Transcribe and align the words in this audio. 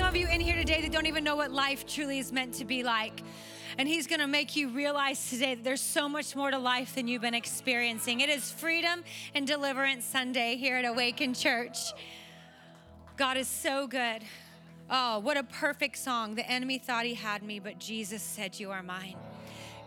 Some 0.00 0.08
of 0.08 0.16
you 0.16 0.28
in 0.28 0.40
here 0.40 0.56
today 0.56 0.80
that 0.80 0.92
don't 0.92 1.04
even 1.04 1.22
know 1.22 1.36
what 1.36 1.52
life 1.52 1.86
truly 1.86 2.18
is 2.18 2.32
meant 2.32 2.54
to 2.54 2.64
be 2.64 2.82
like. 2.82 3.22
And 3.76 3.86
he's 3.86 4.06
gonna 4.06 4.26
make 4.26 4.56
you 4.56 4.70
realize 4.70 5.28
today 5.28 5.54
that 5.54 5.62
there's 5.62 5.82
so 5.82 6.08
much 6.08 6.34
more 6.34 6.50
to 6.50 6.56
life 6.56 6.94
than 6.94 7.06
you've 7.06 7.20
been 7.20 7.34
experiencing. 7.34 8.22
It 8.22 8.30
is 8.30 8.50
Freedom 8.50 9.04
and 9.34 9.46
Deliverance 9.46 10.06
Sunday 10.06 10.56
here 10.56 10.78
at 10.78 10.86
Awaken 10.86 11.34
Church. 11.34 11.76
God 13.18 13.36
is 13.36 13.46
so 13.46 13.86
good. 13.86 14.22
Oh, 14.88 15.18
what 15.18 15.36
a 15.36 15.42
perfect 15.42 15.98
song. 15.98 16.34
The 16.34 16.50
enemy 16.50 16.78
thought 16.78 17.04
he 17.04 17.12
had 17.12 17.42
me, 17.42 17.58
but 17.58 17.78
Jesus 17.78 18.22
said, 18.22 18.58
You 18.58 18.70
are 18.70 18.82
mine. 18.82 19.16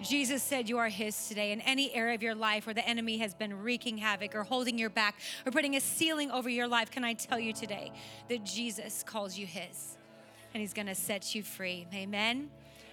Jesus 0.04 0.44
said 0.44 0.70
you 0.70 0.78
are 0.78 0.90
his 0.90 1.28
today. 1.28 1.52
In 1.54 1.62
any 1.62 1.92
area 1.96 2.14
of 2.14 2.22
your 2.22 2.36
life 2.36 2.68
where 2.68 2.76
the 2.76 2.88
enemy 2.88 3.18
has 3.18 3.34
been 3.34 3.64
wreaking 3.64 3.98
havoc 3.98 4.36
or 4.36 4.44
holding 4.44 4.78
your 4.78 4.92
back 4.92 5.16
or 5.44 5.52
putting 5.52 5.76
a 5.76 5.82
ceiling 5.82 6.30
over 6.30 6.50
your 6.50 6.68
life, 6.68 6.92
can 6.92 7.04
I 7.04 7.14
tell 7.14 7.40
you 7.40 7.52
today 7.52 7.92
that 8.28 8.44
Jesus 8.44 9.02
calls 9.02 9.38
you 9.38 9.48
his 9.48 9.98
and 10.54 10.62
he's 10.62 10.74
going 10.74 10.88
to 10.88 10.96
set 10.96 11.34
you 11.34 11.44
free? 11.44 11.88
Amen. 11.94 12.50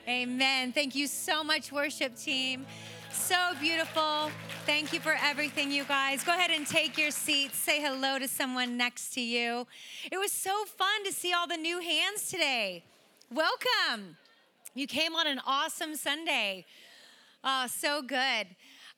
Amen. 0.08 0.72
Thank 0.72 0.94
you 0.94 1.06
so 1.06 1.44
much, 1.44 1.70
worship 1.70 2.16
team. 2.16 2.66
So 3.12 3.36
beautiful. 3.60 4.30
Thank 4.66 4.92
you 4.92 5.00
for 5.00 5.16
everything, 5.22 5.70
you 5.70 5.84
guys. 5.84 6.24
Go 6.24 6.32
ahead 6.32 6.50
and 6.50 6.66
take 6.66 6.96
your 6.96 7.10
seats. 7.10 7.56
Say 7.58 7.80
hello 7.80 8.18
to 8.18 8.28
someone 8.28 8.76
next 8.76 9.14
to 9.14 9.20
you. 9.20 9.66
It 10.10 10.18
was 10.18 10.32
so 10.32 10.64
fun 10.64 11.04
to 11.04 11.12
see 11.12 11.32
all 11.32 11.46
the 11.46 11.56
new 11.56 11.80
hands 11.80 12.30
today. 12.30 12.84
Welcome. 13.32 14.16
You 14.74 14.86
came 14.86 15.14
on 15.14 15.26
an 15.26 15.40
awesome 15.46 15.96
Sunday. 15.96 16.64
Oh, 17.42 17.66
so 17.66 18.02
good. 18.02 18.46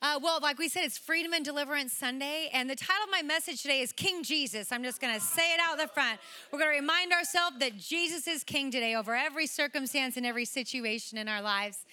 Uh, 0.02 0.18
well, 0.20 0.40
like 0.42 0.58
we 0.58 0.68
said, 0.68 0.82
it's 0.82 0.98
Freedom 0.98 1.32
and 1.32 1.44
Deliverance 1.44 1.92
Sunday, 1.92 2.50
and 2.52 2.68
the 2.68 2.74
title 2.74 3.04
of 3.04 3.10
my 3.12 3.22
message 3.22 3.62
today 3.62 3.82
is 3.82 3.92
King 3.92 4.24
Jesus. 4.24 4.72
I'm 4.72 4.82
just 4.82 5.00
going 5.00 5.14
to 5.14 5.20
say 5.20 5.54
it 5.54 5.60
out 5.62 5.78
the 5.78 5.86
front. 5.86 6.18
We're 6.50 6.58
going 6.58 6.72
to 6.72 6.80
remind 6.80 7.12
ourselves 7.12 7.60
that 7.60 7.78
Jesus 7.78 8.26
is 8.26 8.42
King 8.42 8.72
today 8.72 8.96
over 8.96 9.14
every 9.14 9.46
circumstance 9.46 10.16
and 10.16 10.26
every 10.26 10.44
situation 10.44 11.18
in 11.18 11.28
our 11.28 11.40
lives. 11.40 11.86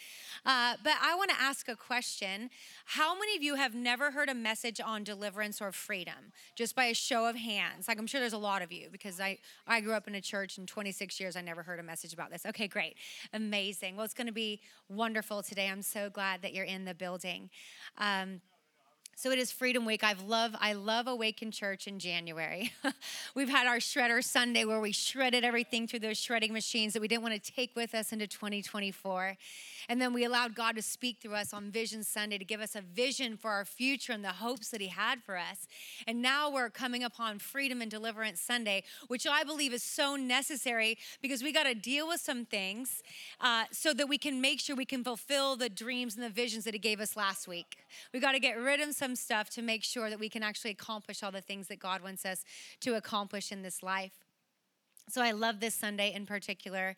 Uh, 0.45 0.75
but 0.83 0.93
I 1.01 1.15
want 1.15 1.29
to 1.31 1.35
ask 1.39 1.67
a 1.67 1.75
question. 1.75 2.49
How 2.85 3.17
many 3.17 3.35
of 3.35 3.43
you 3.43 3.55
have 3.55 3.73
never 3.75 4.11
heard 4.11 4.29
a 4.29 4.33
message 4.33 4.79
on 4.83 5.03
deliverance 5.03 5.61
or 5.61 5.71
freedom? 5.71 6.31
Just 6.55 6.75
by 6.75 6.85
a 6.85 6.93
show 6.93 7.27
of 7.27 7.35
hands. 7.35 7.87
Like 7.87 7.99
I'm 7.99 8.07
sure 8.07 8.19
there's 8.19 8.33
a 8.33 8.37
lot 8.37 8.61
of 8.61 8.71
you 8.71 8.89
because 8.91 9.19
I, 9.19 9.37
I 9.67 9.81
grew 9.81 9.93
up 9.93 10.07
in 10.07 10.15
a 10.15 10.21
church 10.21 10.57
in 10.57 10.65
26 10.65 11.19
years. 11.19 11.35
I 11.35 11.41
never 11.41 11.63
heard 11.63 11.79
a 11.79 11.83
message 11.83 12.13
about 12.13 12.31
this. 12.31 12.45
Okay, 12.45 12.67
great. 12.67 12.95
Amazing. 13.33 13.95
Well, 13.95 14.05
it's 14.05 14.13
going 14.13 14.27
to 14.27 14.33
be 14.33 14.61
wonderful 14.87 15.43
today. 15.43 15.67
I'm 15.69 15.81
so 15.81 16.09
glad 16.09 16.41
that 16.41 16.53
you're 16.53 16.65
in 16.65 16.85
the 16.85 16.93
building. 16.93 17.49
Um, 17.97 18.41
so 19.19 19.31
it 19.31 19.37
is 19.37 19.51
Freedom 19.51 19.83
Week. 19.83 20.01
I've 20.01 20.21
love 20.21 20.55
I 20.61 20.71
love 20.71 21.05
Awaken 21.05 21.51
Church 21.51 21.87
in 21.87 21.99
January. 21.99 22.71
We've 23.35 23.49
had 23.49 23.67
our 23.67 23.79
Shredder 23.79 24.23
Sunday 24.23 24.63
where 24.63 24.79
we 24.79 24.93
shredded 24.93 25.43
everything 25.43 25.87
through 25.87 25.99
those 25.99 26.17
shredding 26.17 26.53
machines 26.53 26.93
that 26.93 27.01
we 27.01 27.09
didn't 27.09 27.23
want 27.23 27.33
to 27.33 27.51
take 27.51 27.75
with 27.75 27.93
us 27.93 28.13
into 28.13 28.27
2024. 28.27 29.35
And 29.89 30.01
then 30.01 30.13
we 30.13 30.23
allowed 30.23 30.55
God 30.55 30.77
to 30.77 30.81
speak 30.81 31.17
through 31.19 31.33
us 31.33 31.53
on 31.53 31.69
Vision 31.69 32.01
Sunday 32.01 32.37
to 32.37 32.45
give 32.45 32.61
us 32.61 32.77
a 32.77 32.81
vision 32.81 33.35
for 33.35 33.51
our 33.51 33.65
future 33.65 34.13
and 34.13 34.23
the 34.23 34.29
hopes 34.29 34.69
that 34.69 34.79
He 34.79 34.87
had 34.87 35.21
for 35.21 35.35
us. 35.35 35.67
And 36.07 36.21
now 36.21 36.49
we're 36.49 36.69
coming 36.69 37.03
upon 37.03 37.39
Freedom 37.39 37.81
and 37.81 37.91
Deliverance 37.91 38.39
Sunday, 38.39 38.83
which 39.09 39.27
I 39.27 39.43
believe 39.43 39.73
is 39.73 39.83
so 39.83 40.15
necessary 40.15 40.97
because 41.21 41.43
we 41.43 41.51
got 41.51 41.63
to 41.63 41.75
deal 41.75 42.07
with 42.07 42.21
some 42.21 42.45
things 42.45 43.03
uh, 43.41 43.65
so 43.69 43.93
that 43.95 44.07
we 44.07 44.17
can 44.17 44.39
make 44.39 44.61
sure 44.61 44.77
we 44.77 44.85
can 44.85 45.03
fulfill 45.03 45.57
the 45.57 45.67
dreams 45.67 46.15
and 46.15 46.23
the 46.23 46.29
visions 46.29 46.63
that 46.63 46.73
He 46.73 46.79
gave 46.79 47.01
us 47.01 47.17
last 47.17 47.49
week. 47.49 47.79
We 48.13 48.21
got 48.21 48.31
to 48.31 48.39
get 48.39 48.57
rid 48.57 48.79
of 48.79 48.95
some 48.95 49.08
stuff 49.15 49.49
to 49.51 49.61
make 49.61 49.83
sure 49.83 50.09
that 50.09 50.19
we 50.19 50.29
can 50.29 50.43
actually 50.43 50.71
accomplish 50.71 51.23
all 51.23 51.31
the 51.31 51.41
things 51.41 51.67
that 51.67 51.79
God 51.79 52.01
wants 52.01 52.25
us 52.25 52.43
to 52.81 52.95
accomplish 52.95 53.51
in 53.51 53.61
this 53.61 53.83
life. 53.83 54.13
So 55.09 55.21
I 55.23 55.31
love 55.31 55.59
this 55.59 55.73
Sunday 55.73 56.13
in 56.13 56.25
particular. 56.25 56.95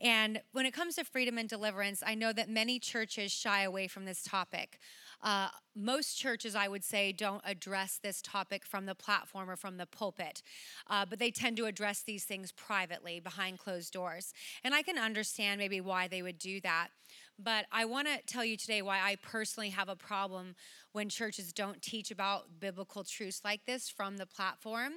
And 0.00 0.40
when 0.52 0.64
it 0.64 0.72
comes 0.72 0.96
to 0.96 1.04
freedom 1.04 1.36
and 1.36 1.48
deliverance, 1.48 2.02
I 2.04 2.14
know 2.14 2.32
that 2.32 2.48
many 2.48 2.78
churches 2.78 3.32
shy 3.32 3.62
away 3.62 3.86
from 3.86 4.06
this 4.06 4.22
topic. 4.22 4.78
Uh, 5.22 5.48
most 5.76 6.14
churches, 6.14 6.54
I 6.54 6.68
would 6.68 6.82
say, 6.82 7.12
don't 7.12 7.42
address 7.44 8.00
this 8.02 8.22
topic 8.22 8.64
from 8.64 8.86
the 8.86 8.94
platform 8.94 9.50
or 9.50 9.56
from 9.56 9.76
the 9.76 9.84
pulpit, 9.84 10.42
uh, 10.88 11.04
but 11.04 11.18
they 11.18 11.30
tend 11.30 11.58
to 11.58 11.66
address 11.66 12.02
these 12.02 12.24
things 12.24 12.52
privately 12.52 13.20
behind 13.20 13.58
closed 13.58 13.92
doors. 13.92 14.32
And 14.64 14.74
I 14.74 14.80
can 14.80 14.98
understand 14.98 15.58
maybe 15.58 15.82
why 15.82 16.08
they 16.08 16.22
would 16.22 16.38
do 16.38 16.60
that. 16.62 16.88
But 17.42 17.66
I 17.72 17.84
want 17.86 18.06
to 18.08 18.18
tell 18.26 18.44
you 18.44 18.56
today 18.56 18.82
why 18.82 18.98
I 18.98 19.16
personally 19.22 19.70
have 19.70 19.88
a 19.88 19.96
problem 19.96 20.54
when 20.92 21.08
churches 21.08 21.52
don't 21.52 21.80
teach 21.80 22.10
about 22.10 22.60
biblical 22.60 23.04
truths 23.04 23.40
like 23.44 23.64
this 23.64 23.88
from 23.88 24.18
the 24.18 24.26
platform 24.26 24.92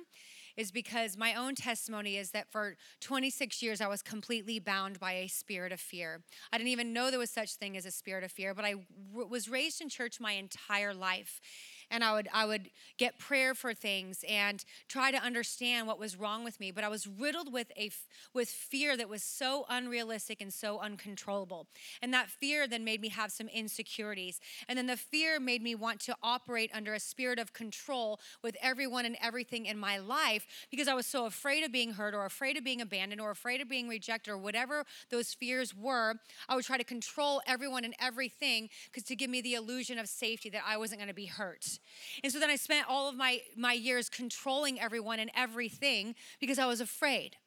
is 0.58 0.72
because 0.72 1.18
my 1.18 1.34
own 1.34 1.56
testimony 1.56 2.18
is 2.18 2.32
that 2.32 2.52
for 2.52 2.76
26 3.02 3.62
years 3.64 3.82
I 3.82 3.88
was 3.88 4.02
completely 4.02 4.59
bound 4.59 5.00
by 5.00 5.14
a 5.14 5.28
spirit 5.28 5.72
of 5.72 5.80
fear. 5.80 6.22
I 6.52 6.58
didn't 6.58 6.70
even 6.70 6.94
know 6.94 7.09
there 7.09 7.20
was 7.20 7.32
such 7.32 7.56
thing 7.56 7.78
as 7.78 7.86
a 7.86 7.92
spirit 7.92 8.24
of 8.24 8.32
fear, 8.32 8.53
but 8.53 8.66
I 8.66 8.76
was 9.14 9.50
raised 9.50 9.82
in 9.82 9.90
church 9.90 10.20
my 10.20 10.34
entire 10.34 10.94
life 10.94 11.42
and 11.92 12.04
I 12.04 12.14
would 12.14 12.28
I 12.34 12.46
would 12.46 12.70
get 12.98 13.20
prayer 13.20 13.54
for 13.54 13.74
things 13.74 14.24
and 14.28 14.64
try 14.88 15.12
to 15.12 15.18
understand 15.18 15.88
what 15.88 16.00
was 16.00 16.16
wrong 16.16 16.44
with 16.44 16.60
me. 16.60 16.72
But 16.72 16.84
I 16.84 16.90
was 16.90 17.08
riddled 17.08 17.52
with 17.52 17.72
a 17.78 17.92
with 18.34 18.50
fear 18.50 18.98
that 18.98 19.10
was 19.10 19.24
so 19.24 19.66
unrealistic 19.70 20.42
and 20.42 20.54
so 20.54 20.80
uncontrollable. 20.80 21.68
And 22.02 22.14
that 22.14 22.30
fear 22.30 22.68
then 22.68 22.84
made 22.84 23.02
me 23.02 23.10
have 23.10 23.32
some 23.32 23.48
insecurities. 23.48 24.40
And 24.68 24.78
then 24.78 24.88
the 24.88 24.98
fear 24.98 25.40
made 25.40 25.62
me 25.62 25.76
want 25.76 26.00
to 26.02 26.16
operate 26.22 26.72
under 26.74 26.94
a 26.94 27.00
spirit 27.00 27.40
of 27.40 27.54
control 27.54 28.20
with 28.42 28.56
everyone 28.62 29.06
and 29.06 29.18
everything 29.22 29.66
in 29.66 29.78
my 29.78 29.98
life 29.98 30.46
because 30.70 30.88
I 30.88 30.94
was 30.94 31.06
so 31.06 31.26
afraid 31.26 31.64
of 31.64 31.72
being 31.72 31.94
hurt 31.94 32.14
or 32.14 32.26
afraid 32.26 32.58
of 32.58 32.64
being 32.64 32.82
abandoned 32.82 33.22
or 33.22 33.32
afraid 33.32 33.62
of 33.62 33.70
being 33.70 33.88
rejected 33.88 34.32
or 34.32 34.38
whatever 34.38 34.86
those 35.10 35.34
fears 35.34 35.76
were. 35.76 36.16
I 36.48 36.56
would 36.56 36.66
try 36.66 36.78
to 36.78 36.84
control 36.84 37.42
everyone 37.48 37.86
and 37.86 37.96
everything 38.00 38.70
because 38.86 39.04
to 39.04 39.16
give 39.16 39.30
me 39.30 39.42
the 39.42 39.56
illusion 39.56 39.98
of 40.00 40.08
safety 40.08 40.50
that 40.50 40.64
I 40.68 40.78
wasn't 40.78 41.00
going 41.00 41.10
to 41.10 41.14
be 41.14 41.26
hurt. 41.26 41.72
And 42.23 42.31
so 42.31 42.39
then 42.39 42.50
I 42.50 42.56
spent 42.56 42.88
all 42.89 43.09
of 43.09 43.16
my, 43.16 43.41
my 43.56 43.73
years 43.73 44.09
controlling 44.09 44.79
everyone 44.79 45.19
and 45.19 45.31
everything 45.35 46.16
because 46.39 46.59
I 46.59 46.66
was 46.66 46.81
afraid. 46.81 47.38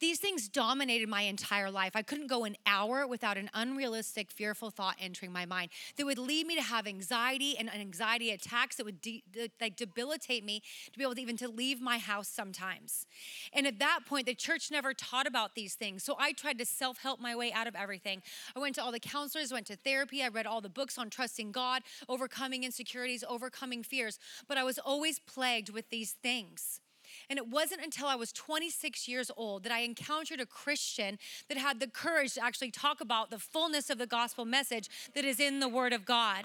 These 0.00 0.18
things 0.18 0.48
dominated 0.48 1.08
my 1.08 1.22
entire 1.22 1.70
life. 1.70 1.92
I 1.94 2.02
couldn't 2.02 2.26
go 2.28 2.44
an 2.44 2.56
hour 2.66 3.06
without 3.06 3.36
an 3.36 3.50
unrealistic, 3.54 4.30
fearful 4.30 4.70
thought 4.70 4.96
entering 5.00 5.32
my 5.32 5.46
mind 5.46 5.70
that 5.96 6.06
would 6.06 6.18
lead 6.18 6.46
me 6.46 6.54
to 6.54 6.62
have 6.62 6.86
anxiety 6.86 7.56
and 7.58 7.72
anxiety 7.72 8.30
attacks 8.30 8.76
that 8.76 8.86
would 8.86 9.00
de- 9.00 9.22
like 9.60 9.76
debilitate 9.76 10.44
me 10.44 10.62
to 10.92 10.98
be 10.98 11.04
able 11.04 11.14
to 11.14 11.20
even 11.20 11.36
to 11.36 11.48
leave 11.48 11.80
my 11.80 11.98
house 11.98 12.28
sometimes. 12.28 13.06
And 13.52 13.66
at 13.66 13.78
that 13.78 14.00
point, 14.06 14.26
the 14.26 14.34
church 14.34 14.70
never 14.70 14.94
taught 14.94 15.26
about 15.26 15.54
these 15.54 15.74
things. 15.74 16.04
So 16.04 16.16
I 16.18 16.32
tried 16.32 16.58
to 16.58 16.64
self-help 16.64 17.20
my 17.20 17.34
way 17.34 17.52
out 17.52 17.66
of 17.66 17.74
everything. 17.74 18.22
I 18.54 18.60
went 18.60 18.74
to 18.76 18.82
all 18.82 18.92
the 18.92 19.00
counselors, 19.00 19.52
went 19.52 19.66
to 19.66 19.76
therapy, 19.76 20.22
I 20.22 20.28
read 20.28 20.46
all 20.46 20.60
the 20.60 20.68
books 20.68 20.98
on 20.98 21.10
trusting 21.10 21.52
God, 21.52 21.82
overcoming 22.08 22.64
insecurities, 22.64 23.24
overcoming 23.28 23.82
fears, 23.82 24.18
but 24.46 24.58
I 24.58 24.64
was 24.64 24.78
always 24.78 25.18
plagued 25.18 25.70
with 25.70 25.90
these 25.90 26.12
things. 26.12 26.80
And 27.30 27.38
it 27.38 27.48
wasn't 27.48 27.82
until 27.82 28.06
I 28.06 28.14
was 28.14 28.32
26 28.32 29.08
years 29.08 29.30
old 29.36 29.64
that 29.64 29.72
I 29.72 29.80
encountered 29.80 30.40
a 30.40 30.46
Christian 30.46 31.18
that 31.48 31.58
had 31.58 31.80
the 31.80 31.86
courage 31.86 32.34
to 32.34 32.44
actually 32.44 32.70
talk 32.70 33.00
about 33.00 33.30
the 33.30 33.38
fullness 33.38 33.90
of 33.90 33.98
the 33.98 34.06
gospel 34.06 34.44
message 34.44 34.88
that 35.14 35.24
is 35.24 35.40
in 35.40 35.60
the 35.60 35.68
Word 35.68 35.92
of 35.92 36.04
God. 36.04 36.44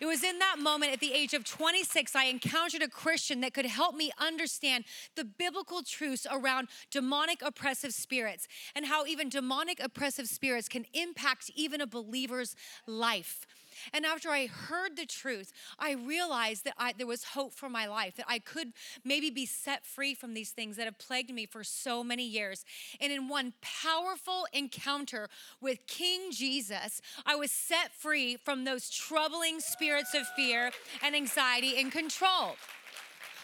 It 0.00 0.06
was 0.06 0.22
in 0.22 0.38
that 0.38 0.58
moment 0.58 0.92
at 0.92 1.00
the 1.00 1.12
age 1.12 1.34
of 1.34 1.44
26, 1.44 2.14
I 2.14 2.24
encountered 2.24 2.82
a 2.82 2.88
Christian 2.88 3.40
that 3.40 3.54
could 3.54 3.66
help 3.66 3.94
me 3.94 4.10
understand 4.18 4.84
the 5.16 5.24
biblical 5.24 5.82
truths 5.82 6.26
around 6.30 6.68
demonic 6.90 7.40
oppressive 7.42 7.92
spirits 7.92 8.48
and 8.74 8.86
how 8.86 9.06
even 9.06 9.28
demonic 9.28 9.80
oppressive 9.82 10.28
spirits 10.28 10.68
can 10.68 10.84
impact 10.92 11.50
even 11.54 11.80
a 11.80 11.86
believer's 11.86 12.54
life. 12.86 13.46
And 13.92 14.04
after 14.04 14.30
I 14.30 14.46
heard 14.46 14.96
the 14.96 15.06
truth, 15.06 15.52
I 15.78 15.92
realized 15.92 16.64
that 16.64 16.74
I, 16.78 16.92
there 16.96 17.06
was 17.06 17.24
hope 17.24 17.52
for 17.52 17.68
my 17.68 17.86
life, 17.86 18.16
that 18.16 18.26
I 18.28 18.38
could 18.38 18.72
maybe 19.04 19.30
be 19.30 19.46
set 19.46 19.84
free 19.84 20.14
from 20.14 20.34
these 20.34 20.50
things 20.50 20.76
that 20.76 20.84
have 20.84 20.98
plagued 20.98 21.32
me 21.32 21.46
for 21.46 21.64
so 21.64 22.02
many 22.04 22.26
years. 22.26 22.64
And 23.00 23.12
in 23.12 23.28
one 23.28 23.54
powerful 23.60 24.46
encounter 24.52 25.28
with 25.60 25.86
King 25.86 26.30
Jesus, 26.30 27.00
I 27.26 27.36
was 27.36 27.50
set 27.50 27.92
free 27.92 28.36
from 28.36 28.64
those 28.64 28.90
troubling 28.90 29.60
spirits 29.60 30.14
of 30.14 30.26
fear 30.36 30.70
and 31.02 31.14
anxiety 31.14 31.78
and 31.78 31.90
control. 31.90 32.56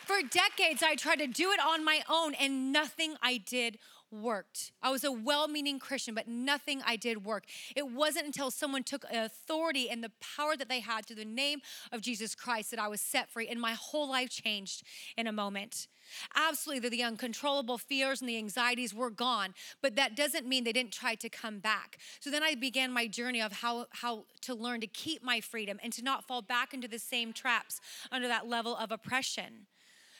For 0.04 0.20
decades, 0.20 0.82
I 0.82 0.96
tried 0.96 1.20
to 1.20 1.26
do 1.26 1.50
it 1.52 1.60
on 1.60 1.82
my 1.82 2.02
own, 2.10 2.34
and 2.34 2.72
nothing 2.72 3.14
I 3.22 3.38
did 3.38 3.78
worked. 4.14 4.72
I 4.82 4.90
was 4.90 5.04
a 5.04 5.12
well 5.12 5.48
meaning 5.48 5.78
Christian, 5.78 6.14
but 6.14 6.28
nothing 6.28 6.82
I 6.84 6.96
did 6.96 7.24
worked. 7.24 7.50
It 7.74 7.90
wasn't 7.90 8.26
until 8.26 8.50
someone 8.50 8.82
took 8.82 9.04
authority 9.10 9.90
and 9.90 10.02
the 10.02 10.12
power 10.36 10.56
that 10.56 10.68
they 10.68 10.80
had 10.80 11.06
through 11.06 11.16
the 11.16 11.24
name 11.24 11.60
of 11.92 12.00
Jesus 12.00 12.34
Christ 12.34 12.70
that 12.70 12.80
I 12.80 12.88
was 12.88 13.00
set 13.00 13.30
free 13.30 13.48
and 13.48 13.60
my 13.60 13.72
whole 13.72 14.08
life 14.08 14.30
changed 14.30 14.84
in 15.16 15.26
a 15.26 15.32
moment. 15.32 15.88
Absolutely, 16.34 16.88
the 16.88 17.02
uncontrollable 17.02 17.78
fears 17.78 18.20
and 18.20 18.28
the 18.28 18.36
anxieties 18.36 18.94
were 18.94 19.10
gone, 19.10 19.54
but 19.82 19.96
that 19.96 20.14
doesn't 20.14 20.46
mean 20.46 20.64
they 20.64 20.72
didn't 20.72 20.92
try 20.92 21.14
to 21.14 21.28
come 21.28 21.58
back. 21.58 21.98
So 22.20 22.30
then 22.30 22.42
I 22.42 22.54
began 22.54 22.92
my 22.92 23.06
journey 23.06 23.40
of 23.40 23.52
how, 23.52 23.86
how 23.90 24.24
to 24.42 24.54
learn 24.54 24.80
to 24.80 24.86
keep 24.86 25.22
my 25.22 25.40
freedom 25.40 25.78
and 25.82 25.92
to 25.94 26.02
not 26.02 26.24
fall 26.24 26.42
back 26.42 26.74
into 26.74 26.88
the 26.88 26.98
same 26.98 27.32
traps 27.32 27.80
under 28.12 28.28
that 28.28 28.48
level 28.48 28.76
of 28.76 28.92
oppression 28.92 29.66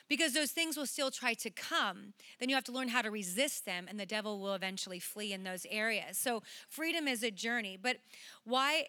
because 0.07 0.33
those 0.33 0.51
things 0.51 0.77
will 0.77 0.85
still 0.85 1.11
try 1.11 1.33
to 1.35 1.49
come. 1.49 2.13
Then 2.39 2.49
you 2.49 2.55
have 2.55 2.63
to 2.65 2.71
learn 2.71 2.89
how 2.89 3.01
to 3.01 3.11
resist 3.11 3.65
them, 3.65 3.87
and 3.89 3.99
the 3.99 4.05
devil 4.05 4.39
will 4.39 4.53
eventually 4.53 4.99
flee 4.99 5.33
in 5.33 5.43
those 5.43 5.65
areas. 5.69 6.17
So, 6.17 6.43
freedom 6.69 7.07
is 7.07 7.23
a 7.23 7.31
journey. 7.31 7.77
But 7.81 7.97
why 8.43 8.87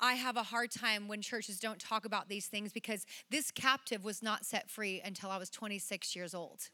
I 0.00 0.14
have 0.14 0.36
a 0.36 0.42
hard 0.42 0.70
time 0.70 1.08
when 1.08 1.22
churches 1.22 1.58
don't 1.58 1.78
talk 1.78 2.04
about 2.04 2.28
these 2.28 2.46
things 2.46 2.72
because 2.72 3.06
this 3.30 3.50
captive 3.50 4.04
was 4.04 4.22
not 4.22 4.44
set 4.44 4.70
free 4.70 5.00
until 5.04 5.30
I 5.30 5.38
was 5.38 5.50
26 5.50 6.16
years 6.16 6.34
old. 6.34 6.68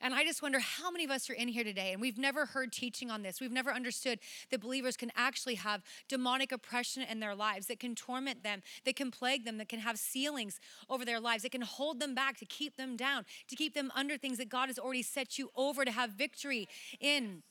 And 0.00 0.14
I 0.14 0.24
just 0.24 0.42
wonder 0.42 0.58
how 0.58 0.90
many 0.90 1.04
of 1.04 1.10
us 1.10 1.30
are 1.30 1.34
in 1.34 1.48
here 1.48 1.64
today 1.64 1.92
and 1.92 2.00
we've 2.00 2.18
never 2.18 2.46
heard 2.46 2.72
teaching 2.72 3.10
on 3.10 3.22
this. 3.22 3.40
We've 3.40 3.52
never 3.52 3.72
understood 3.72 4.18
that 4.50 4.60
believers 4.60 4.96
can 4.96 5.10
actually 5.16 5.56
have 5.56 5.82
demonic 6.08 6.52
oppression 6.52 7.02
in 7.02 7.20
their 7.20 7.34
lives 7.34 7.66
that 7.66 7.80
can 7.80 7.94
torment 7.94 8.42
them, 8.42 8.62
that 8.84 8.96
can 8.96 9.10
plague 9.10 9.44
them, 9.44 9.58
that 9.58 9.68
can 9.68 9.80
have 9.80 9.98
ceilings 9.98 10.60
over 10.88 11.04
their 11.04 11.20
lives, 11.20 11.42
that 11.42 11.52
can 11.52 11.62
hold 11.62 12.00
them 12.00 12.14
back, 12.14 12.36
to 12.38 12.44
keep 12.44 12.76
them 12.76 12.96
down, 12.96 13.24
to 13.48 13.56
keep 13.56 13.74
them 13.74 13.90
under 13.94 14.16
things 14.16 14.38
that 14.38 14.48
God 14.48 14.68
has 14.68 14.78
already 14.78 15.02
set 15.02 15.38
you 15.38 15.50
over 15.56 15.84
to 15.84 15.90
have 15.90 16.10
victory 16.10 16.68
in. 17.00 17.42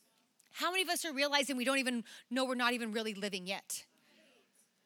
How 0.54 0.72
many 0.72 0.84
of 0.84 0.90
us 0.90 1.04
are 1.06 1.14
realizing 1.14 1.58
we 1.58 1.66
don't 1.66 1.80
even 1.80 2.04
know 2.30 2.46
we're 2.46 2.56
not 2.56 2.74
even 2.74 2.92
really 2.92 3.14
living 3.14 3.46
yet? 3.48 3.86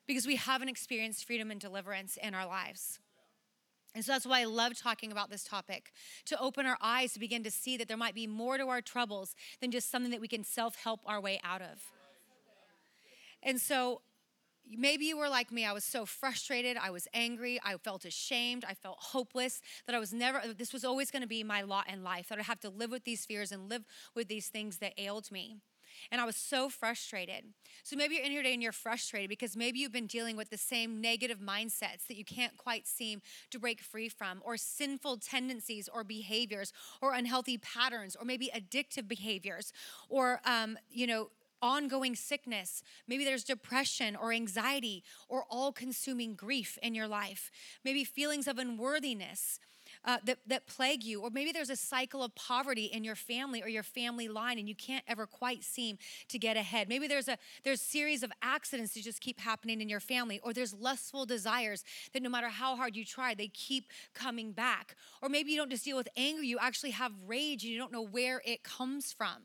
Because 0.08 0.26
we 0.26 0.36
haven't 0.36 0.70
experienced 0.70 1.26
freedom 1.26 1.52
and 1.52 1.60
deliverance 1.62 2.18
in 2.22 2.34
our 2.34 2.48
lives. 2.48 3.00
And 3.96 4.06
so 4.06 4.12
that's 4.12 4.26
why 4.26 4.42
I 4.42 4.46
love 4.46 4.78
talking 4.78 5.12
about 5.12 5.30
this 5.32 5.44
topic 5.44 5.92
to 6.26 6.40
open 6.40 6.66
our 6.66 6.78
eyes 6.82 7.14
to 7.14 7.20
begin 7.20 7.44
to 7.44 7.52
see 7.52 7.76
that 7.78 7.88
there 7.88 7.98
might 7.98 8.14
be 8.16 8.28
more 8.28 8.58
to 8.58 8.68
our 8.68 8.82
troubles 8.82 9.36
than 9.62 9.72
just 9.72 9.90
something 9.90 10.12
that 10.12 10.22
we 10.22 10.28
can 10.28 10.44
self 10.44 10.76
help 10.76 11.02
our 11.06 11.20
way 11.20 11.40
out 11.44 11.62
of. 11.62 11.82
And 13.42 13.60
so 13.60 14.02
maybe 14.70 15.06
you 15.06 15.18
were 15.18 15.30
like 15.30 15.52
me. 15.52 15.66
I 15.66 15.72
was 15.72 15.84
so 15.84 16.06
frustrated. 16.06 16.78
I 16.78 16.92
was 16.92 17.08
angry. 17.14 17.60
I 17.64 17.76
felt 17.78 18.06
ashamed. 18.06 18.64
I 18.68 18.74
felt 18.74 18.98
hopeless 19.00 19.62
that 19.88 19.96
I 19.96 20.00
was 20.00 20.14
never, 20.14 20.42
this 20.56 20.74
was 20.74 20.86
always 20.86 21.10
going 21.10 21.22
to 21.22 21.28
be 21.28 21.44
my 21.44 21.62
lot 21.62 21.90
in 21.90 22.04
life, 22.04 22.30
that 22.30 22.38
I'd 22.38 22.46
have 22.46 22.60
to 22.62 22.70
live 22.70 22.92
with 22.92 23.06
these 23.06 23.26
fears 23.26 23.52
and 23.52 23.70
live 23.70 23.86
with 24.16 24.28
these 24.28 24.48
things 24.48 24.78
that 24.78 24.94
ailed 24.98 25.32
me. 25.32 25.58
And 26.12 26.20
I 26.22 26.26
was 26.26 26.36
so 26.36 26.70
frustrated. 26.70 27.46
So 27.84 27.96
maybe 27.96 28.16
you're 28.16 28.26
in 28.26 28.32
here 28.32 28.42
today 28.42 28.54
and 28.54 28.64
you're 28.64 28.72
frustrated 28.72 29.30
because 29.30 29.56
maybe 29.56 29.80
you've 29.80 29.92
been 29.92 30.08
dealing 30.08 30.36
with 30.36 30.50
the 30.50 30.58
same 30.58 31.02
negative 31.02 31.40
mindsets 31.40 32.08
that 32.08 32.18
you 32.18 32.26
can't 32.26 32.58
quite 32.58 32.88
seem 32.88 33.22
to 33.52 33.60
break 33.60 33.82
free 33.82 34.10
from, 34.10 34.42
or 34.44 34.58
sinful 34.58 35.18
tendencies 35.18 35.88
or 35.88 36.04
behaviors, 36.04 36.74
or 37.02 37.14
unhealthy 37.14 37.58
patterns, 37.58 38.16
or 38.16 38.26
maybe 38.26 38.52
addictive 38.56 39.08
behaviors, 39.08 39.72
or, 40.10 40.42
um, 40.46 40.78
you 40.90 41.08
know, 41.08 41.30
ongoing 41.62 42.16
sickness. 42.16 42.84
Maybe 43.08 43.26
there's 43.26 43.44
depression 43.44 44.16
or 44.16 44.32
anxiety 44.32 45.04
or 45.28 45.46
all 45.50 45.72
consuming 45.72 46.36
grief 46.36 46.78
in 46.82 46.96
your 46.96 47.08
life. 47.08 47.52
Maybe 47.84 48.04
feelings 48.04 48.48
of 48.48 48.58
unworthiness 48.58 49.60
uh, 50.06 50.18
that, 50.26 50.40
that 50.48 50.68
plague 50.68 51.04
you, 51.04 51.22
or 51.22 51.30
maybe 51.30 51.52
there's 51.52 51.70
a 51.70 51.76
cycle 51.76 52.24
of 52.24 52.34
poverty 52.36 52.86
in 52.86 53.04
your 53.04 53.16
family 53.16 53.62
or 53.62 53.68
your 53.68 53.84
family 53.84 54.28
line 54.28 54.58
and 54.58 54.68
you 54.68 54.76
can't 54.76 55.04
ever 55.08 55.26
quite 55.26 55.64
seem 55.64 55.98
to 56.28 56.40
get 56.40 56.58
ahead. 56.58 56.88
Maybe 56.88 57.08
there's 57.08 57.28
a 57.28 57.38
there's 57.64 57.82
series 57.82 58.24
of 58.24 58.32
accidents 58.42 58.94
that 58.94 59.04
just 59.04 59.22
keep 59.22 59.40
happening 59.40 59.82
in 59.82 59.90
your 59.90 60.00
family, 60.00 60.40
or 60.44 60.54
there's 60.54 60.74
lustful 60.74 61.26
desires 61.26 61.84
that 62.14 62.24
no 62.24 62.30
matter 62.30 62.50
how 62.50 62.76
hard 62.76 62.96
you 62.96 63.06
try, 63.06 63.34
they 63.34 63.48
keep 63.48 63.86
coming 64.14 64.52
back. 64.52 64.96
Or 65.22 65.30
maybe 65.30 65.52
you 65.52 65.58
don't 65.58 65.70
just 65.70 65.86
deal 65.86 65.98
with 65.98 66.10
anger, 66.16 66.44
you 66.44 66.58
actually 66.60 66.92
have 66.92 67.12
rage 67.28 67.64
and 67.64 67.72
you 67.72 67.78
don't 67.78 67.92
know 67.92 68.06
where 68.06 68.42
it 68.46 68.64
comes 68.64 69.14
from. 69.14 69.38